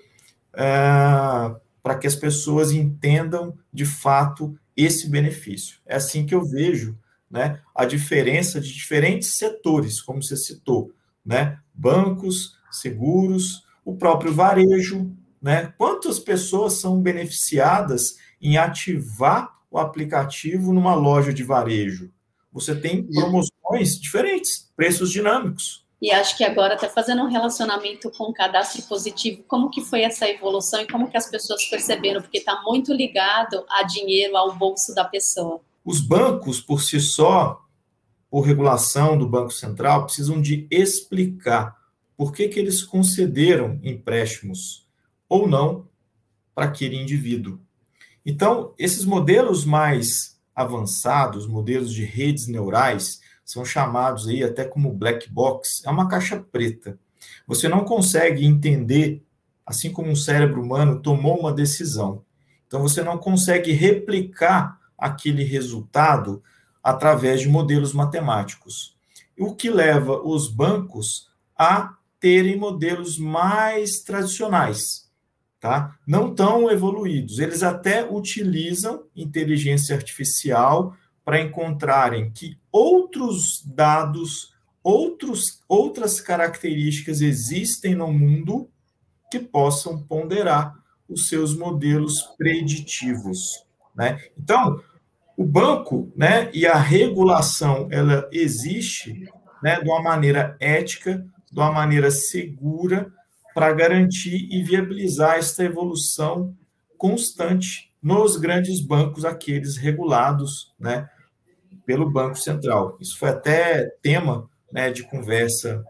é, 0.54 1.54
para 1.82 1.96
que 1.98 2.06
as 2.06 2.14
pessoas 2.14 2.70
entendam 2.70 3.56
de 3.72 3.84
fato 3.84 4.56
esse 4.76 5.08
benefício. 5.08 5.78
É 5.86 5.96
assim 5.96 6.24
que 6.24 6.34
eu 6.34 6.44
vejo, 6.44 6.96
né? 7.30 7.60
A 7.74 7.84
diferença 7.84 8.60
de 8.60 8.72
diferentes 8.72 9.36
setores, 9.36 10.00
como 10.00 10.22
você 10.22 10.36
citou, 10.36 10.92
né? 11.24 11.58
Bancos, 11.74 12.56
seguros, 12.70 13.64
o 13.84 13.96
próprio 13.96 14.32
varejo, 14.32 15.10
né? 15.48 15.72
Quantas 15.78 16.18
pessoas 16.18 16.74
são 16.74 17.00
beneficiadas 17.00 18.18
em 18.38 18.58
ativar 18.58 19.50
o 19.70 19.78
aplicativo 19.78 20.74
numa 20.74 20.94
loja 20.94 21.32
de 21.32 21.42
varejo? 21.42 22.12
Você 22.52 22.78
tem 22.78 23.02
promoções 23.02 23.98
diferentes, 23.98 24.70
preços 24.76 25.10
dinâmicos. 25.10 25.86
E 26.02 26.10
acho 26.10 26.36
que 26.36 26.44
agora 26.44 26.74
até 26.74 26.86
fazendo 26.86 27.22
um 27.22 27.30
relacionamento 27.30 28.10
com 28.10 28.24
o 28.24 28.32
cadastro 28.34 28.82
positivo, 28.82 29.42
como 29.48 29.70
que 29.70 29.80
foi 29.80 30.02
essa 30.02 30.28
evolução 30.28 30.82
e 30.82 30.86
como 30.86 31.10
que 31.10 31.16
as 31.16 31.30
pessoas 31.30 31.64
perceberam, 31.64 32.20
porque 32.20 32.36
está 32.36 32.60
muito 32.62 32.92
ligado 32.92 33.64
a 33.70 33.84
dinheiro, 33.84 34.36
ao 34.36 34.54
bolso 34.54 34.94
da 34.94 35.06
pessoa. 35.06 35.62
Os 35.82 35.98
bancos, 35.98 36.60
por 36.60 36.82
si 36.82 37.00
só, 37.00 37.64
por 38.30 38.42
regulação 38.42 39.16
do 39.16 39.26
Banco 39.26 39.50
Central, 39.50 40.04
precisam 40.04 40.42
de 40.42 40.68
explicar 40.70 41.74
por 42.18 42.34
que, 42.34 42.48
que 42.48 42.60
eles 42.60 42.82
concederam 42.82 43.80
empréstimos 43.82 44.86
ou 45.28 45.46
não 45.46 45.86
para 46.54 46.66
aquele 46.66 46.96
indivíduo. 46.96 47.60
Então, 48.24 48.74
esses 48.78 49.04
modelos 49.04 49.64
mais 49.64 50.38
avançados, 50.54 51.46
modelos 51.46 51.92
de 51.92 52.04
redes 52.04 52.46
neurais, 52.48 53.20
são 53.44 53.64
chamados 53.64 54.28
aí 54.28 54.42
até 54.42 54.64
como 54.64 54.92
black 54.92 55.30
box, 55.30 55.82
é 55.86 55.90
uma 55.90 56.08
caixa 56.08 56.38
preta. 56.38 56.98
Você 57.46 57.68
não 57.68 57.84
consegue 57.84 58.44
entender, 58.44 59.22
assim 59.64 59.90
como 59.90 60.10
um 60.10 60.16
cérebro 60.16 60.62
humano 60.62 61.00
tomou 61.00 61.38
uma 61.38 61.52
decisão. 61.52 62.22
Então 62.66 62.82
você 62.82 63.02
não 63.02 63.16
consegue 63.16 63.72
replicar 63.72 64.78
aquele 64.98 65.44
resultado 65.44 66.42
através 66.82 67.40
de 67.40 67.48
modelos 67.48 67.94
matemáticos. 67.94 68.96
O 69.38 69.54
que 69.54 69.70
leva 69.70 70.20
os 70.20 70.48
bancos 70.48 71.30
a 71.56 71.96
terem 72.20 72.58
modelos 72.58 73.18
mais 73.18 74.00
tradicionais, 74.00 75.07
tá? 75.60 75.96
Não 76.06 76.34
tão 76.34 76.70
evoluídos. 76.70 77.38
Eles 77.38 77.62
até 77.62 78.08
utilizam 78.08 79.04
inteligência 79.14 79.94
artificial 79.94 80.94
para 81.24 81.40
encontrarem 81.40 82.30
que 82.30 82.58
outros 82.72 83.62
dados, 83.66 84.54
outros, 84.82 85.62
outras 85.68 86.20
características 86.20 87.20
existem 87.20 87.94
no 87.94 88.12
mundo 88.12 88.70
que 89.30 89.38
possam 89.38 90.02
ponderar 90.02 90.74
os 91.08 91.28
seus 91.28 91.56
modelos 91.56 92.22
preditivos. 92.36 93.64
Né? 93.94 94.20
Então, 94.38 94.80
o 95.36 95.44
banco 95.44 96.10
né, 96.16 96.50
e 96.52 96.66
a 96.66 96.76
regulação 96.76 97.88
ela 97.90 98.28
existe 98.32 99.28
né, 99.62 99.80
de 99.80 99.88
uma 99.88 100.02
maneira 100.02 100.56
ética, 100.60 101.24
de 101.50 101.58
uma 101.58 101.72
maneira 101.72 102.10
segura, 102.10 103.12
para 103.58 103.72
garantir 103.72 104.46
e 104.52 104.62
viabilizar 104.62 105.36
esta 105.36 105.64
evolução 105.64 106.56
constante 106.96 107.92
nos 108.00 108.36
grandes 108.36 108.80
bancos, 108.80 109.24
aqueles 109.24 109.76
regulados, 109.76 110.72
né, 110.78 111.10
pelo 111.84 112.08
Banco 112.08 112.36
Central. 112.36 112.96
Isso 113.00 113.18
foi 113.18 113.30
até 113.30 113.86
tema 114.00 114.48
né, 114.72 114.92
de 114.92 115.02
conversa 115.02 115.84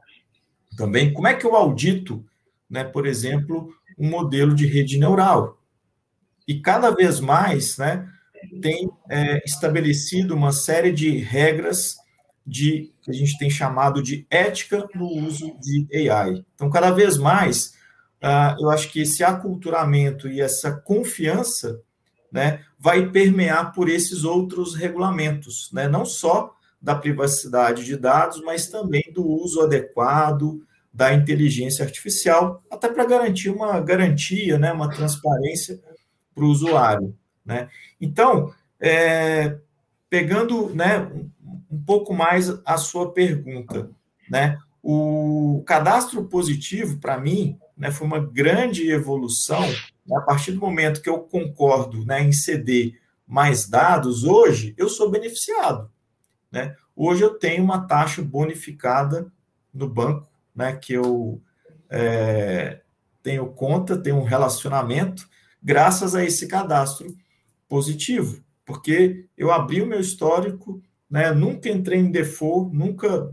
também. 0.79 1.13
Como 1.13 1.29
é 1.29 1.35
que 1.35 1.45
eu 1.45 1.55
audito, 1.55 2.25
né, 2.71 2.85
por 2.85 3.07
exemplo, 3.07 3.69
um 3.99 4.09
modelo 4.09 4.55
de 4.55 4.67
rede 4.67 4.99
neural? 4.99 5.61
E 6.47 6.63
cada 6.63 6.89
vez 6.91 7.21
mais 7.21 7.77
né, 7.77 8.09
tem 8.63 8.89
é, 9.11 9.45
estabelecido 9.45 10.35
uma 10.35 10.53
série 10.53 10.91
de 10.91 11.19
regras 11.19 11.99
de 12.49 12.91
que 13.03 13.11
a 13.11 13.15
gente 13.15 13.37
tem 13.37 13.51
chamado 13.51 14.03
de 14.03 14.27
ética 14.31 14.89
no 14.95 15.07
uso 15.07 15.55
de 15.61 16.09
AI. 16.09 16.43
Então, 16.55 16.71
cada 16.71 16.91
vez 16.91 17.19
mais, 17.19 17.75
uh, 18.23 18.57
eu 18.59 18.71
acho 18.71 18.91
que 18.91 19.03
esse 19.03 19.23
aculturamento 19.23 20.27
e 20.27 20.41
essa 20.41 20.73
confiança 20.73 21.79
né, 22.33 22.65
vai 22.79 23.11
permear 23.11 23.73
por 23.73 23.89
esses 23.89 24.25
outros 24.25 24.75
regulamentos, 24.75 25.71
né, 25.75 25.87
não 25.87 26.07
só 26.07 26.55
da 26.81 26.95
privacidade 26.95 27.85
de 27.85 27.97
dados, 27.97 28.41
mas 28.43 28.69
também 28.69 29.05
do 29.13 29.27
uso 29.27 29.61
adequado 29.61 30.63
da 30.93 31.13
inteligência 31.13 31.85
artificial, 31.85 32.63
até 32.71 32.89
para 32.89 33.05
garantir 33.05 33.51
uma 33.51 33.79
garantia, 33.81 34.59
né, 34.59 34.73
uma 34.73 34.89
transparência 34.89 35.79
para 36.35 36.45
o 36.45 36.49
usuário. 36.49 37.15
Né? 37.45 37.69
Então, 38.01 38.55
é, 38.81 39.59
pegando 40.09 40.71
né, 40.75 41.11
um, 41.71 41.83
pouco 41.83 42.15
mais 42.15 42.49
a 42.65 42.77
sua 42.77 43.13
pergunta, 43.13 43.91
né, 44.31 44.59
o 44.83 45.63
cadastro 45.67 46.25
positivo, 46.25 46.99
para 46.99 47.19
mim, 47.19 47.59
né, 47.77 47.91
foi 47.91 48.07
uma 48.07 48.21
grande 48.21 48.91
evolução 48.91 49.65
né? 50.09 50.17
A 50.17 50.21
partir 50.23 50.53
do 50.53 50.61
momento 50.61 51.03
que 51.03 51.11
eu 51.11 51.21
concordo 51.21 52.05
né, 52.05 52.23
em 52.23 52.33
ceder 52.33 52.99
mais 53.27 53.69
dados, 53.69 54.25
hoje 54.25 54.75
eu 54.79 54.89
sou 54.89 55.11
beneficiado. 55.11 55.91
Né? 56.51 56.75
Hoje 56.97 57.23
eu 57.23 57.39
tenho 57.39 57.63
uma 57.63 57.87
taxa 57.87 58.23
bonificada 58.23 59.31
no 59.73 59.89
banco, 59.89 60.27
né, 60.55 60.75
que 60.75 60.95
eu 60.95 61.41
é, 61.91 62.81
tenho 63.23 63.47
conta, 63.49 63.99
tenho 63.99 64.17
um 64.17 64.25
relacionamento, 64.25 65.29
graças 65.63 66.15
a 66.15 66.25
esse 66.25 66.49
cadastro 66.49 67.15
positivo, 67.69 68.43
porque 68.65 69.27
eu 69.37 69.53
abri 69.53 69.83
o 69.83 69.87
meu 69.87 70.01
histórico, 70.01 70.83
né, 71.11 71.33
nunca 71.33 71.69
entrei 71.69 71.99
em 72.01 72.11
default, 72.11 72.75
nunca 72.75 73.33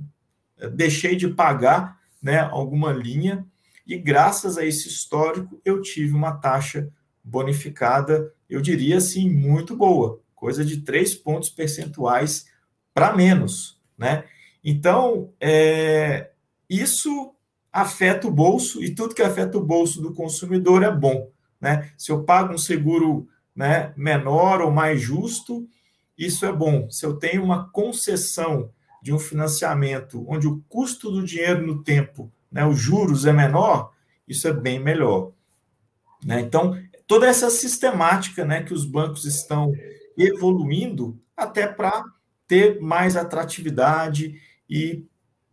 é, 0.57 0.69
deixei 0.69 1.15
de 1.15 1.27
pagar 1.27 1.99
né, 2.21 2.39
alguma 2.39 2.91
linha, 2.91 3.45
e 3.85 3.97
graças 3.97 4.57
a 4.57 4.65
esse 4.65 4.87
histórico 4.87 5.61
eu 5.63 5.81
tive 5.81 6.13
uma 6.13 6.33
taxa 6.33 6.89
bonificada, 7.23 8.31
eu 8.49 8.61
diria 8.61 8.97
assim, 8.97 9.29
muito 9.29 9.75
boa, 9.75 10.19
coisa 10.33 10.63
de 10.63 10.81
três 10.81 11.13
pontos 11.13 11.49
percentuais 11.49 12.47
para 12.93 13.15
menos, 13.15 13.79
né? 13.97 14.23
Então, 14.63 15.31
é, 15.39 16.31
isso 16.69 17.35
afeta 17.71 18.27
o 18.27 18.31
bolso 18.31 18.81
e 18.83 18.95
tudo 18.95 19.13
que 19.13 19.21
afeta 19.21 19.57
o 19.57 19.65
bolso 19.65 20.01
do 20.01 20.13
consumidor 20.13 20.81
é 20.81 20.91
bom, 20.91 21.29
né? 21.59 21.91
Se 21.97 22.11
eu 22.11 22.23
pago 22.23 22.53
um 22.53 22.57
seguro 22.57 23.27
né, 23.55 23.93
menor 23.95 24.61
ou 24.61 24.71
mais 24.71 25.01
justo, 25.01 25.67
isso 26.17 26.45
é 26.45 26.51
bom. 26.51 26.89
Se 26.89 27.05
eu 27.05 27.15
tenho 27.15 27.43
uma 27.43 27.69
concessão 27.69 28.71
de 29.01 29.13
um 29.13 29.19
financiamento 29.19 30.25
onde 30.27 30.47
o 30.47 30.61
custo 30.67 31.11
do 31.11 31.23
dinheiro 31.23 31.65
no 31.65 31.83
tempo 31.83 32.31
né, 32.55 32.65
os 32.65 32.79
juros 32.79 33.25
é 33.25 33.33
menor, 33.33 33.91
isso 34.25 34.47
é 34.47 34.53
bem 34.53 34.79
melhor. 34.79 35.33
Né? 36.23 36.39
Então, 36.39 36.81
toda 37.05 37.27
essa 37.27 37.49
sistemática 37.49 38.45
né, 38.45 38.63
que 38.63 38.73
os 38.73 38.85
bancos 38.85 39.25
estão 39.25 39.73
evoluindo 40.17 41.19
até 41.35 41.67
para 41.67 42.01
ter 42.47 42.79
mais 42.79 43.17
atratividade 43.17 44.39
e 44.69 45.05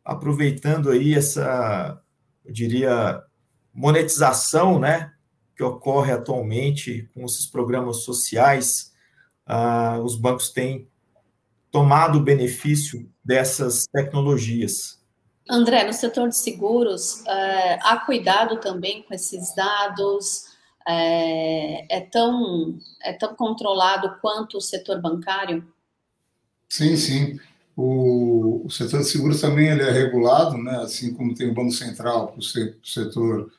aproveitando 0.05 0.91
aí 0.91 1.13
essa, 1.13 2.01
eu 2.45 2.53
diria, 2.53 3.21
monetização, 3.75 4.79
né, 4.79 5.13
que 5.57 5.63
ocorre 5.65 6.13
atualmente 6.13 7.09
com 7.13 7.25
esses 7.25 7.47
programas 7.47 8.05
sociais, 8.05 8.92
ah, 9.47 9.99
os 10.03 10.17
bancos 10.17 10.51
têm 10.51 10.89
tomado 11.71 12.21
benefício 12.21 13.11
dessas 13.25 13.87
tecnologias. 13.87 15.01
André, 15.51 15.85
no 15.85 15.93
setor 15.93 16.29
de 16.29 16.37
seguros, 16.37 17.27
é, 17.27 17.79
há 17.83 17.97
cuidado 17.97 18.61
também 18.61 19.03
com 19.03 19.15
esses 19.15 19.55
dados? 19.55 20.53
É, 20.87 21.97
é, 21.97 22.01
tão, 22.01 22.79
é 23.03 23.13
tão 23.13 23.35
controlado 23.35 24.17
quanto 24.21 24.57
o 24.57 24.61
setor 24.61 25.01
bancário? 25.01 25.65
Sim, 26.69 26.97
sim. 26.97 27.39
O, 27.77 28.63
o, 28.63 28.67
o, 28.67 28.71
setor 28.71 29.01
de 29.01 29.09
seguros 29.09 29.41
também 29.41 29.69
ele 29.69 29.83
é 29.83 29.91
regulado, 29.91 30.59
né? 30.59 30.79
assim 30.79 31.15
como 31.15 31.35
tem 31.35 31.49
o 31.49 31.55
Banco 31.55 31.71
Central 31.71 32.29
para 32.29 32.41
o 32.41 32.43
setor 32.85 33.53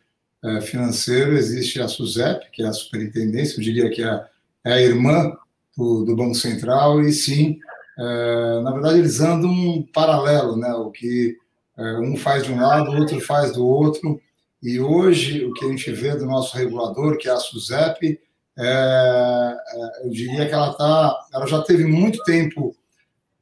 é, 0.43 0.61
financeiro, 0.61 1.37
existe 1.37 1.81
a 1.81 1.87
SUSEP, 1.87 2.51
que 2.51 2.61
é 2.61 2.67
a 2.67 2.73
superintendência, 2.73 3.57
eu 3.57 3.63
diria 3.63 3.89
que 3.89 4.03
é, 4.03 4.27
é 4.65 4.73
a 4.73 4.81
irmã 4.81 5.31
do, 5.77 6.03
do, 6.05 6.15
Banco 6.15 6.35
Central, 6.35 7.01
e 7.01 7.11
sim, 7.11 7.59
é, 7.97 8.61
na 8.61 8.71
verdade, 8.71 8.99
eles 8.99 9.19
andam 9.19 9.49
um 9.49 9.85
paralelo, 9.93 10.55
né? 10.55 10.73
o 10.73 10.91
que 10.91 11.35
é, 11.77 11.99
um 11.99 12.15
faz 12.15 12.43
de 12.43 12.51
um 12.51 12.61
lado, 12.61 12.91
o 12.91 12.97
outro 12.97 13.19
faz 13.19 13.53
do 13.53 13.65
outro, 13.65 14.19
e 14.61 14.79
hoje 14.79 15.43
o 15.45 15.53
que 15.53 15.65
a 15.65 15.67
gente 15.69 15.91
vê 15.91 16.15
do 16.15 16.25
nosso 16.25 16.55
regulador, 16.55 17.17
que 17.17 17.27
é 17.27 17.31
a 17.31 17.37
SUSEP, 17.37 18.19
é, 18.57 19.57
é, 19.67 20.05
eu 20.05 20.09
diria 20.11 20.47
que 20.47 20.53
ela, 20.53 20.73
tá, 20.73 21.19
ela 21.33 21.47
já 21.47 21.61
teve 21.63 21.85
muito 21.85 22.23
tempo 22.23 22.75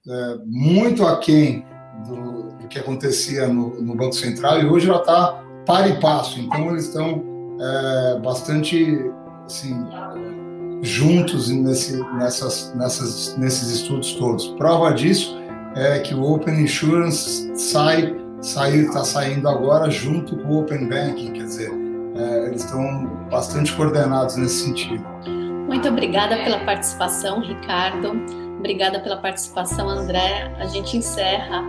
é, 0.07 0.37
muito 0.45 1.05
aquém 1.05 1.65
do, 2.07 2.57
do 2.57 2.67
que 2.67 2.79
acontecia 2.79 3.47
no, 3.47 3.81
no, 3.81 3.95
Banco 3.95 4.15
Central 4.15 4.59
e 4.61 4.65
hoje 4.65 4.89
ela 4.89 4.99
está 4.99 5.43
para 5.65 5.89
e 5.89 5.99
passo. 5.99 6.39
Então, 6.39 6.71
eles 6.71 6.85
estão 6.85 7.23
é, 7.59 8.19
bastante 8.19 8.99
assim, 9.45 9.75
juntos 10.81 11.49
nesse, 11.49 11.97
nessas, 12.15 12.73
nessas, 12.75 13.37
nesses 13.37 13.69
estudos 13.69 14.13
todos. 14.13 14.47
Prova 14.57 14.93
disso 14.93 15.37
é 15.75 15.99
que 15.99 16.13
o 16.13 16.23
Open 16.23 16.61
Insurance 16.61 17.51
sai 17.55 18.15
está 18.41 19.03
saindo 19.03 19.47
agora 19.47 19.89
junto 19.89 20.35
com 20.37 20.47
o 20.47 20.61
Open 20.61 20.89
Banking, 20.89 21.31
quer 21.33 21.43
dizer, 21.43 21.71
é, 22.15 22.47
eles 22.47 22.63
estão 22.63 23.05
bastante 23.29 23.71
coordenados 23.73 24.35
nesse 24.35 24.65
sentido. 24.65 25.05
Muito 25.67 25.87
obrigada 25.87 26.35
pela 26.37 26.59
participação, 26.65 27.39
Ricardo. 27.39 28.11
Obrigada 28.57 28.99
pela 28.99 29.17
participação, 29.17 29.87
André. 29.87 30.53
A 30.59 30.65
gente 30.65 30.97
encerra 30.97 31.63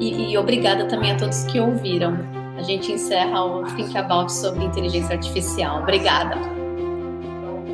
e, 0.00 0.32
e 0.32 0.38
obrigada 0.38 0.86
também 0.86 1.12
a 1.12 1.16
todos 1.16 1.44
que 1.44 1.60
ouviram. 1.60 2.18
A 2.56 2.62
gente 2.62 2.90
encerra 2.90 3.44
o 3.44 3.64
Think 3.76 3.96
About 3.96 4.32
sobre 4.32 4.64
inteligência 4.64 5.14
artificial. 5.14 5.82
Obrigada. 5.82 6.55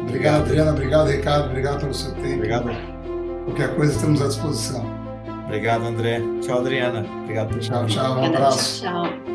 Obrigado, 0.02 0.42
Adriana. 0.42 0.70
Obrigado, 0.72 1.08
Ricardo. 1.08 1.46
Obrigado 1.46 1.80
pelo 1.80 1.94
seu 1.94 2.12
tempo. 2.12 2.34
Obrigado. 2.34 2.70
Qualquer 3.44 3.74
coisa, 3.74 3.92
estamos 3.94 4.22
à 4.22 4.28
disposição. 4.28 4.84
Obrigado, 5.46 5.84
André. 5.84 6.20
Tchau, 6.40 6.60
Adriana. 6.60 7.04
Obrigado. 7.22 7.58
Tchau, 7.58 7.86
tchau. 7.86 8.18
Um 8.18 8.24
abraço. 8.26 8.82
Tchau. 8.82 9.31